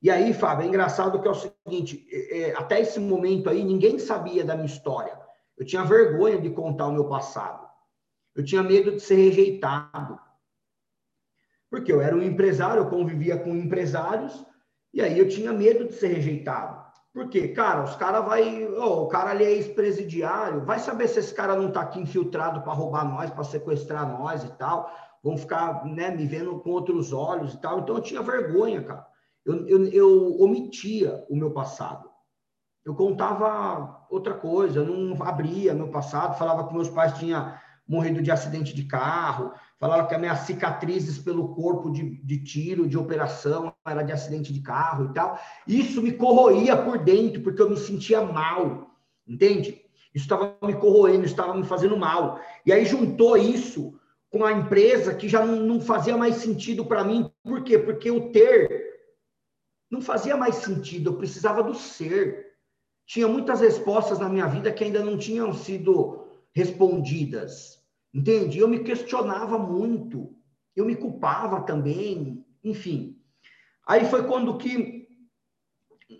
[0.00, 3.64] E aí, Fábio, é engraçado que é o seguinte: é, é, até esse momento aí,
[3.64, 5.18] ninguém sabia da minha história.
[5.56, 7.68] Eu tinha vergonha de contar o meu passado.
[8.34, 10.18] Eu tinha medo de ser rejeitado.
[11.68, 14.46] Porque eu era um empresário, eu convivia com empresários,
[14.94, 16.87] e aí eu tinha medo de ser rejeitado.
[17.18, 21.34] Porque, cara, os caras vai, oh, o cara ali é ex-presidiário, vai saber se esse
[21.34, 24.88] cara não tá aqui infiltrado para roubar nós, para sequestrar nós e tal.
[25.20, 27.80] Vão ficar, né, me vendo com outros olhos e tal.
[27.80, 29.04] Então eu tinha vergonha, cara.
[29.44, 32.08] Eu, eu, eu omitia o meu passado.
[32.84, 37.52] Eu contava outra coisa, eu não abria meu passado, falava que meus pais tinham
[37.84, 42.88] morrido de acidente de carro, falava que as minhas cicatrizes pelo corpo de, de tiro,
[42.88, 45.38] de operação, era de acidente de carro e tal.
[45.66, 48.90] Isso me corroía por dentro, porque eu me sentia mal,
[49.26, 49.80] entende?
[50.14, 52.40] Isso estava me corroendo, estava me fazendo mal.
[52.66, 53.98] E aí juntou isso
[54.30, 57.30] com a empresa que já não, não fazia mais sentido para mim.
[57.44, 57.78] Por quê?
[57.78, 58.88] Porque o ter
[59.90, 62.48] não fazia mais sentido, eu precisava do ser.
[63.06, 67.77] Tinha muitas respostas na minha vida que ainda não tinham sido respondidas.
[68.12, 68.58] Entende?
[68.58, 70.34] Eu me questionava muito,
[70.74, 73.16] eu me culpava também, enfim.
[73.86, 75.08] Aí foi quando que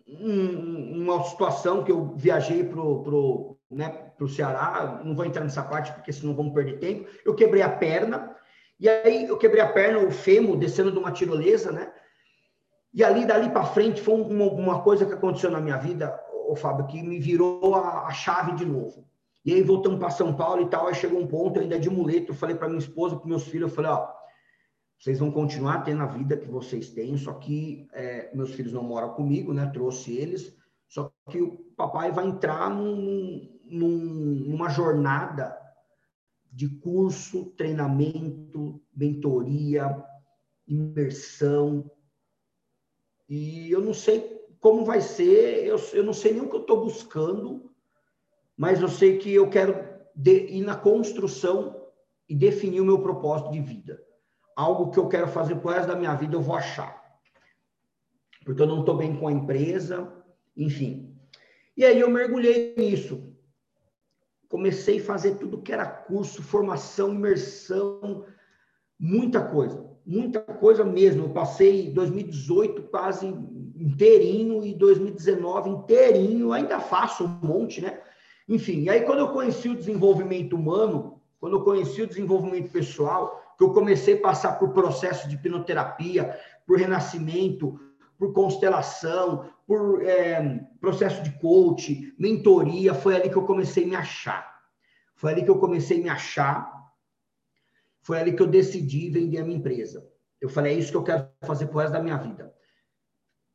[0.06, 5.62] um, uma situação que eu viajei pro, pro, né, pro Ceará, não vou entrar nessa
[5.62, 7.08] parte porque senão vamos perder tempo.
[7.24, 8.36] Eu quebrei a perna,
[8.78, 11.92] e aí eu quebrei a perna, o fêmur, descendo de uma tirolesa, né?
[12.92, 16.56] E ali, dali para frente, foi uma, uma, coisa que aconteceu na minha vida, o
[16.56, 19.06] Fábio, que me virou a, a chave de novo.
[19.44, 22.32] E aí voltamos para São Paulo e tal, aí chegou um ponto ainda de muleto,
[22.32, 24.08] eu falei para minha esposa, para meus filhos, eu falei, ó,
[24.98, 28.82] vocês vão continuar tendo a vida que vocês têm, só que é, meus filhos não
[28.82, 29.66] moram comigo, né?
[29.72, 30.56] Trouxe eles,
[30.88, 33.96] só que o papai vai entrar num, num,
[34.48, 35.56] numa jornada
[36.50, 40.04] de curso, treinamento, mentoria,
[40.66, 41.88] imersão.
[43.28, 46.62] E eu não sei como vai ser, eu, eu não sei nem o que eu
[46.62, 47.67] estou buscando,
[48.58, 49.72] mas eu sei que eu quero
[50.26, 51.80] ir na construção
[52.28, 54.02] e definir o meu propósito de vida.
[54.56, 57.00] Algo que eu quero fazer por resto da minha vida, eu vou achar.
[58.44, 60.12] Porque eu não estou bem com a empresa,
[60.56, 61.16] enfim.
[61.76, 63.32] E aí eu mergulhei nisso.
[64.48, 68.26] Comecei a fazer tudo que era curso, formação, imersão,
[68.98, 71.26] muita coisa, muita coisa mesmo.
[71.26, 73.28] Eu passei 2018 quase
[73.76, 78.02] inteirinho e 2019 inteirinho, ainda faço um monte, né?
[78.48, 83.54] Enfim, e aí quando eu conheci o desenvolvimento humano, quando eu conheci o desenvolvimento pessoal,
[83.58, 87.78] que eu comecei a passar por processo de hipnoterapia, por renascimento,
[88.18, 93.96] por constelação, por é, processo de coach, mentoria, foi ali que eu comecei a me
[93.96, 94.58] achar.
[95.14, 96.72] Foi ali que eu comecei a me achar.
[98.00, 100.08] Foi ali que eu decidi vender a minha empresa.
[100.40, 102.54] Eu falei, é isso que eu quero fazer pro resto da minha vida.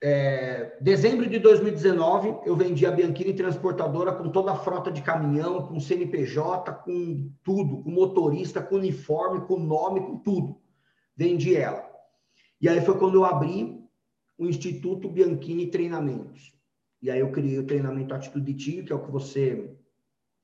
[0.06, 5.66] É, dezembro de 2019, eu vendi a Bianchini Transportadora com toda a frota de caminhão,
[5.66, 10.60] com CNPJ, com tudo, com motorista, com uniforme, com nome, com tudo.
[11.16, 11.90] Vendi ela.
[12.60, 13.82] E aí foi quando eu abri
[14.38, 16.54] o Instituto Bianchini Treinamentos.
[17.02, 19.74] E aí eu criei o treinamento Atitude Tigre, que é o que você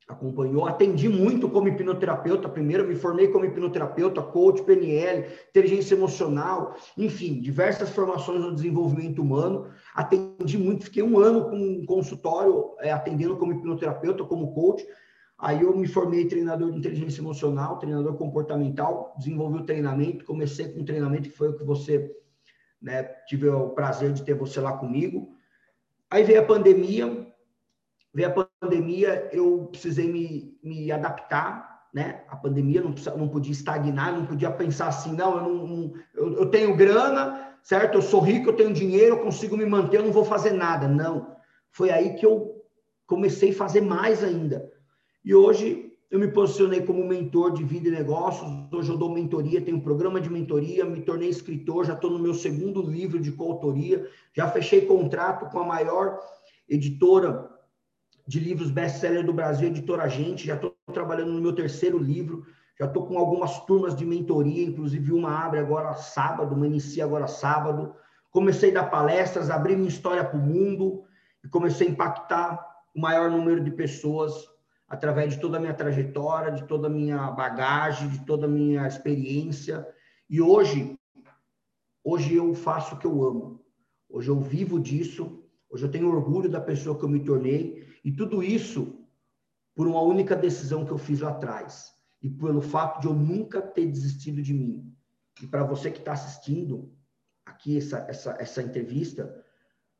[0.10, 7.40] acompanhou, atendi muito como hipnoterapeuta, primeiro me formei como hipnoterapeuta, coach, PNL, inteligência emocional, enfim,
[7.40, 13.38] diversas formações no desenvolvimento humano, atendi muito, fiquei um ano com um consultório é, atendendo
[13.38, 14.84] como hipnoterapeuta, como coach,
[15.38, 20.81] aí eu me formei treinador de inteligência emocional, treinador comportamental, desenvolvi o treinamento, comecei com
[20.81, 22.11] um treinamento que foi o que você,
[22.81, 25.36] né, tive o prazer de ter você lá comigo,
[26.10, 27.27] aí veio a pandemia,
[28.11, 28.49] veio a pandemia,
[29.31, 32.23] eu precisei me, me adaptar, né?
[32.30, 36.45] A pandemia não, não podia estagnar, não podia pensar assim, não, eu, não, eu, eu
[36.47, 37.95] tenho grana, certo?
[37.95, 40.88] Eu sou rico, eu tenho dinheiro, eu consigo me manter, eu não vou fazer nada.
[40.88, 41.35] Não.
[41.72, 42.64] Foi aí que eu
[43.07, 44.72] comecei a fazer mais ainda.
[45.26, 48.49] E hoje eu me posicionei como mentor de vida e negócios.
[48.72, 52.19] Hoje eu dou mentoria, tenho um programa de mentoria, me tornei escritor, já estou no
[52.19, 56.19] meu segundo livro de coautoria, já fechei contrato com a maior
[56.68, 57.49] editora
[58.30, 62.45] de livros best-seller do Brasil, editora Gente, já estou trabalhando no meu terceiro livro,
[62.80, 67.26] já estou com algumas turmas de mentoria, inclusive uma abre agora sábado, uma inicia agora
[67.26, 67.91] sábado.
[68.30, 71.06] Comecei a dar palestras, abri minha história para o mundo
[71.43, 72.64] e comecei a impactar
[72.95, 74.31] o maior número de pessoas
[74.88, 78.85] através de toda a minha trajetória, de toda a minha bagagem, de toda a minha
[78.85, 79.88] experiência.
[80.30, 80.95] E hoje,
[82.03, 83.65] hoje eu faço o que eu amo.
[84.07, 85.43] Hoje eu vivo disso.
[85.68, 89.06] Hoje eu tenho orgulho da pessoa que eu me tornei e tudo isso
[89.76, 91.94] por uma única decisão que eu fiz lá atrás.
[92.23, 94.91] E pelo fato de eu nunca ter desistido de mim.
[95.40, 96.91] E para você que está assistindo
[97.45, 99.45] aqui essa, essa, essa entrevista,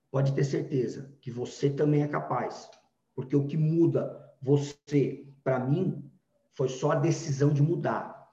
[0.10, 2.68] pode ter certeza que você também é capaz.
[3.14, 6.12] Porque o que muda você, para mim,
[6.56, 8.28] foi só a decisão de mudar.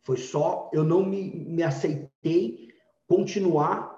[0.00, 2.68] Foi só eu não me, me aceitei
[3.06, 3.96] continuar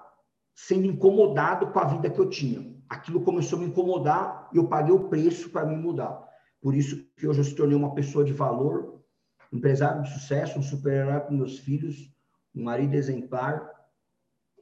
[0.53, 4.67] sendo incomodado com a vida que eu tinha aquilo começou a me incomodar e eu
[4.67, 6.27] paguei o preço para me mudar.
[6.61, 9.03] Por isso que hoje eu se tornei uma pessoa de valor,
[9.51, 12.11] empresário de sucesso, um super-herói para meus filhos,
[12.55, 13.69] um marido exemplar,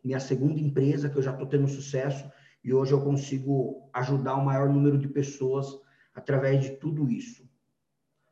[0.03, 2.30] minha segunda empresa que eu já estou tendo sucesso
[2.64, 5.68] e hoje eu consigo ajudar o maior número de pessoas
[6.16, 7.48] através de tudo isso.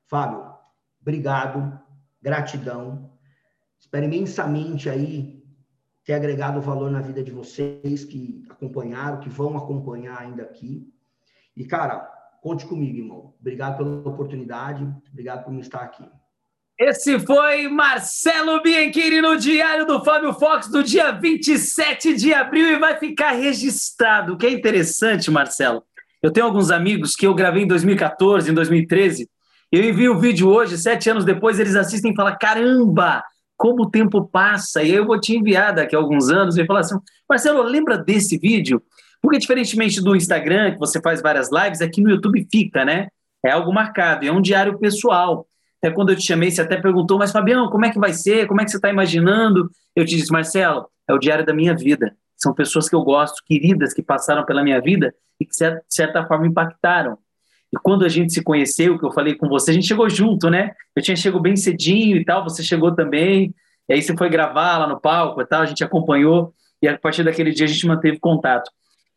[0.07, 0.51] Fábio,
[1.01, 1.79] obrigado,
[2.21, 3.11] gratidão.
[3.77, 5.38] Espero imensamente aí
[6.09, 10.91] ter agregado valor na vida de vocês que acompanharam, que vão acompanhar ainda aqui.
[11.55, 11.99] E, cara,
[12.41, 13.35] conte comigo, irmão.
[13.39, 16.03] Obrigado pela oportunidade, obrigado por me estar aqui.
[16.79, 22.79] Esse foi Marcelo Bianchini no Diário do Fábio Fox do dia 27 de abril e
[22.79, 24.33] vai ficar registrado.
[24.33, 25.83] O que é interessante, Marcelo,
[26.23, 29.29] eu tenho alguns amigos que eu gravei em 2014, em 2013,
[29.71, 33.23] eu envio o vídeo hoje, sete anos depois, eles assistem e falam: caramba,
[33.59, 34.81] como o tempo passa.
[34.81, 36.97] E eu vou te enviar daqui a alguns anos e falar assim:
[37.29, 38.81] Marcelo, lembra desse vídeo?
[39.21, 43.09] Porque, diferentemente do Instagram, que você faz várias lives, aqui no YouTube fica, né?
[43.45, 45.45] É algo marcado, é um diário pessoal.
[45.81, 48.47] Até quando eu te chamei, você até perguntou, mas Fabião, como é que vai ser?
[48.47, 49.69] Como é que você está imaginando?
[49.93, 52.15] Eu te disse, Marcelo, é o diário da minha vida.
[52.37, 56.25] São pessoas que eu gosto, queridas, que passaram pela minha vida e que, de certa
[56.25, 57.17] forma, impactaram.
[57.71, 60.49] E quando a gente se conheceu, que eu falei com você, a gente chegou junto,
[60.49, 60.73] né?
[60.95, 63.53] Eu tinha chegado bem cedinho e tal, você chegou também.
[63.87, 66.53] E aí você foi gravar lá no palco e tal, a gente acompanhou.
[66.81, 68.71] E a partir daquele dia a gente manteve contato.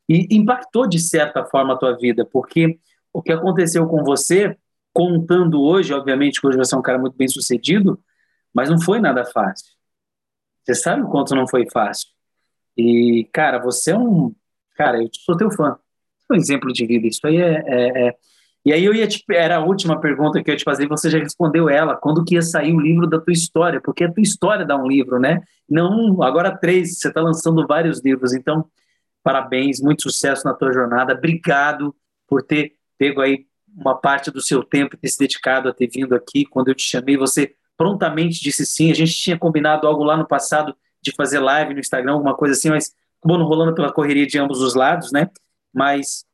[0.08, 2.78] E impactou, de certa forma, a tua vida, porque
[3.12, 4.56] o que aconteceu com você,
[4.92, 7.98] contando hoje, obviamente que hoje você é um cara muito bem sucedido,
[8.52, 9.72] mas não foi nada fácil.
[10.64, 12.08] Você sabe o quanto não foi fácil.
[12.76, 14.34] E, cara, você é um.
[14.76, 15.78] Cara, eu sou teu fã.
[16.30, 17.06] É um exemplo de vida.
[17.06, 18.16] Isso aí é, é, é
[18.64, 21.10] E aí eu ia te, era a última pergunta que eu ia te fazer, você
[21.10, 23.80] já respondeu ela, quando que ia sair o livro da tua história?
[23.80, 25.40] Porque a tua história dá um livro, né?
[25.68, 28.64] Não, agora três, você está lançando vários livros, então
[29.22, 31.94] parabéns, muito sucesso na tua jornada, obrigado
[32.28, 35.88] por ter pego aí uma parte do seu tempo e ter se dedicado a ter
[35.88, 40.04] vindo aqui, quando eu te chamei, você prontamente disse sim, a gente tinha combinado algo
[40.04, 43.74] lá no passado de fazer live no Instagram, alguma coisa assim, mas acabou não rolando
[43.74, 45.28] pela correria de ambos os lados, né?
[45.74, 46.24] Mas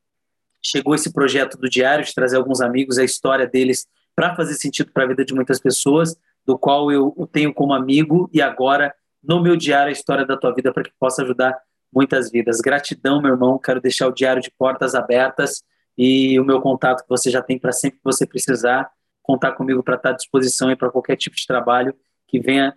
[0.62, 4.93] chegou esse projeto do Diário, de trazer alguns amigos, a história deles, para fazer sentido
[4.93, 8.94] para a vida de muitas pessoas, do qual eu o tenho como amigo, e agora,
[9.22, 11.56] no meu diário, a história da tua vida, para que possa ajudar
[11.93, 12.60] muitas vidas.
[12.60, 15.62] Gratidão, meu irmão, quero deixar o diário de portas abertas
[15.97, 18.90] e o meu contato que você já tem para sempre que você precisar,
[19.22, 21.94] contar comigo para estar à disposição e para qualquer tipo de trabalho
[22.26, 22.74] que venha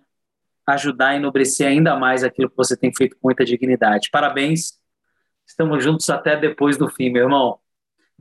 [0.66, 4.10] ajudar a enobrecer ainda mais aquilo que você tem feito com muita dignidade.
[4.10, 4.78] Parabéns,
[5.46, 7.58] estamos juntos até depois do fim, meu irmão.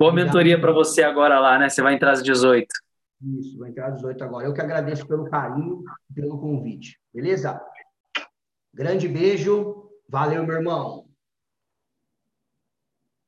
[0.02, 1.69] Boa mentoria para você agora lá, né?
[1.69, 2.68] Você vai entrar às 18.
[3.38, 4.48] Isso, vai entrar às 18 agora.
[4.48, 6.99] Eu que agradeço pelo carinho e pelo convite.
[7.14, 7.61] Beleza?
[8.73, 9.91] Grande beijo.
[10.10, 11.06] Valeu, meu irmão.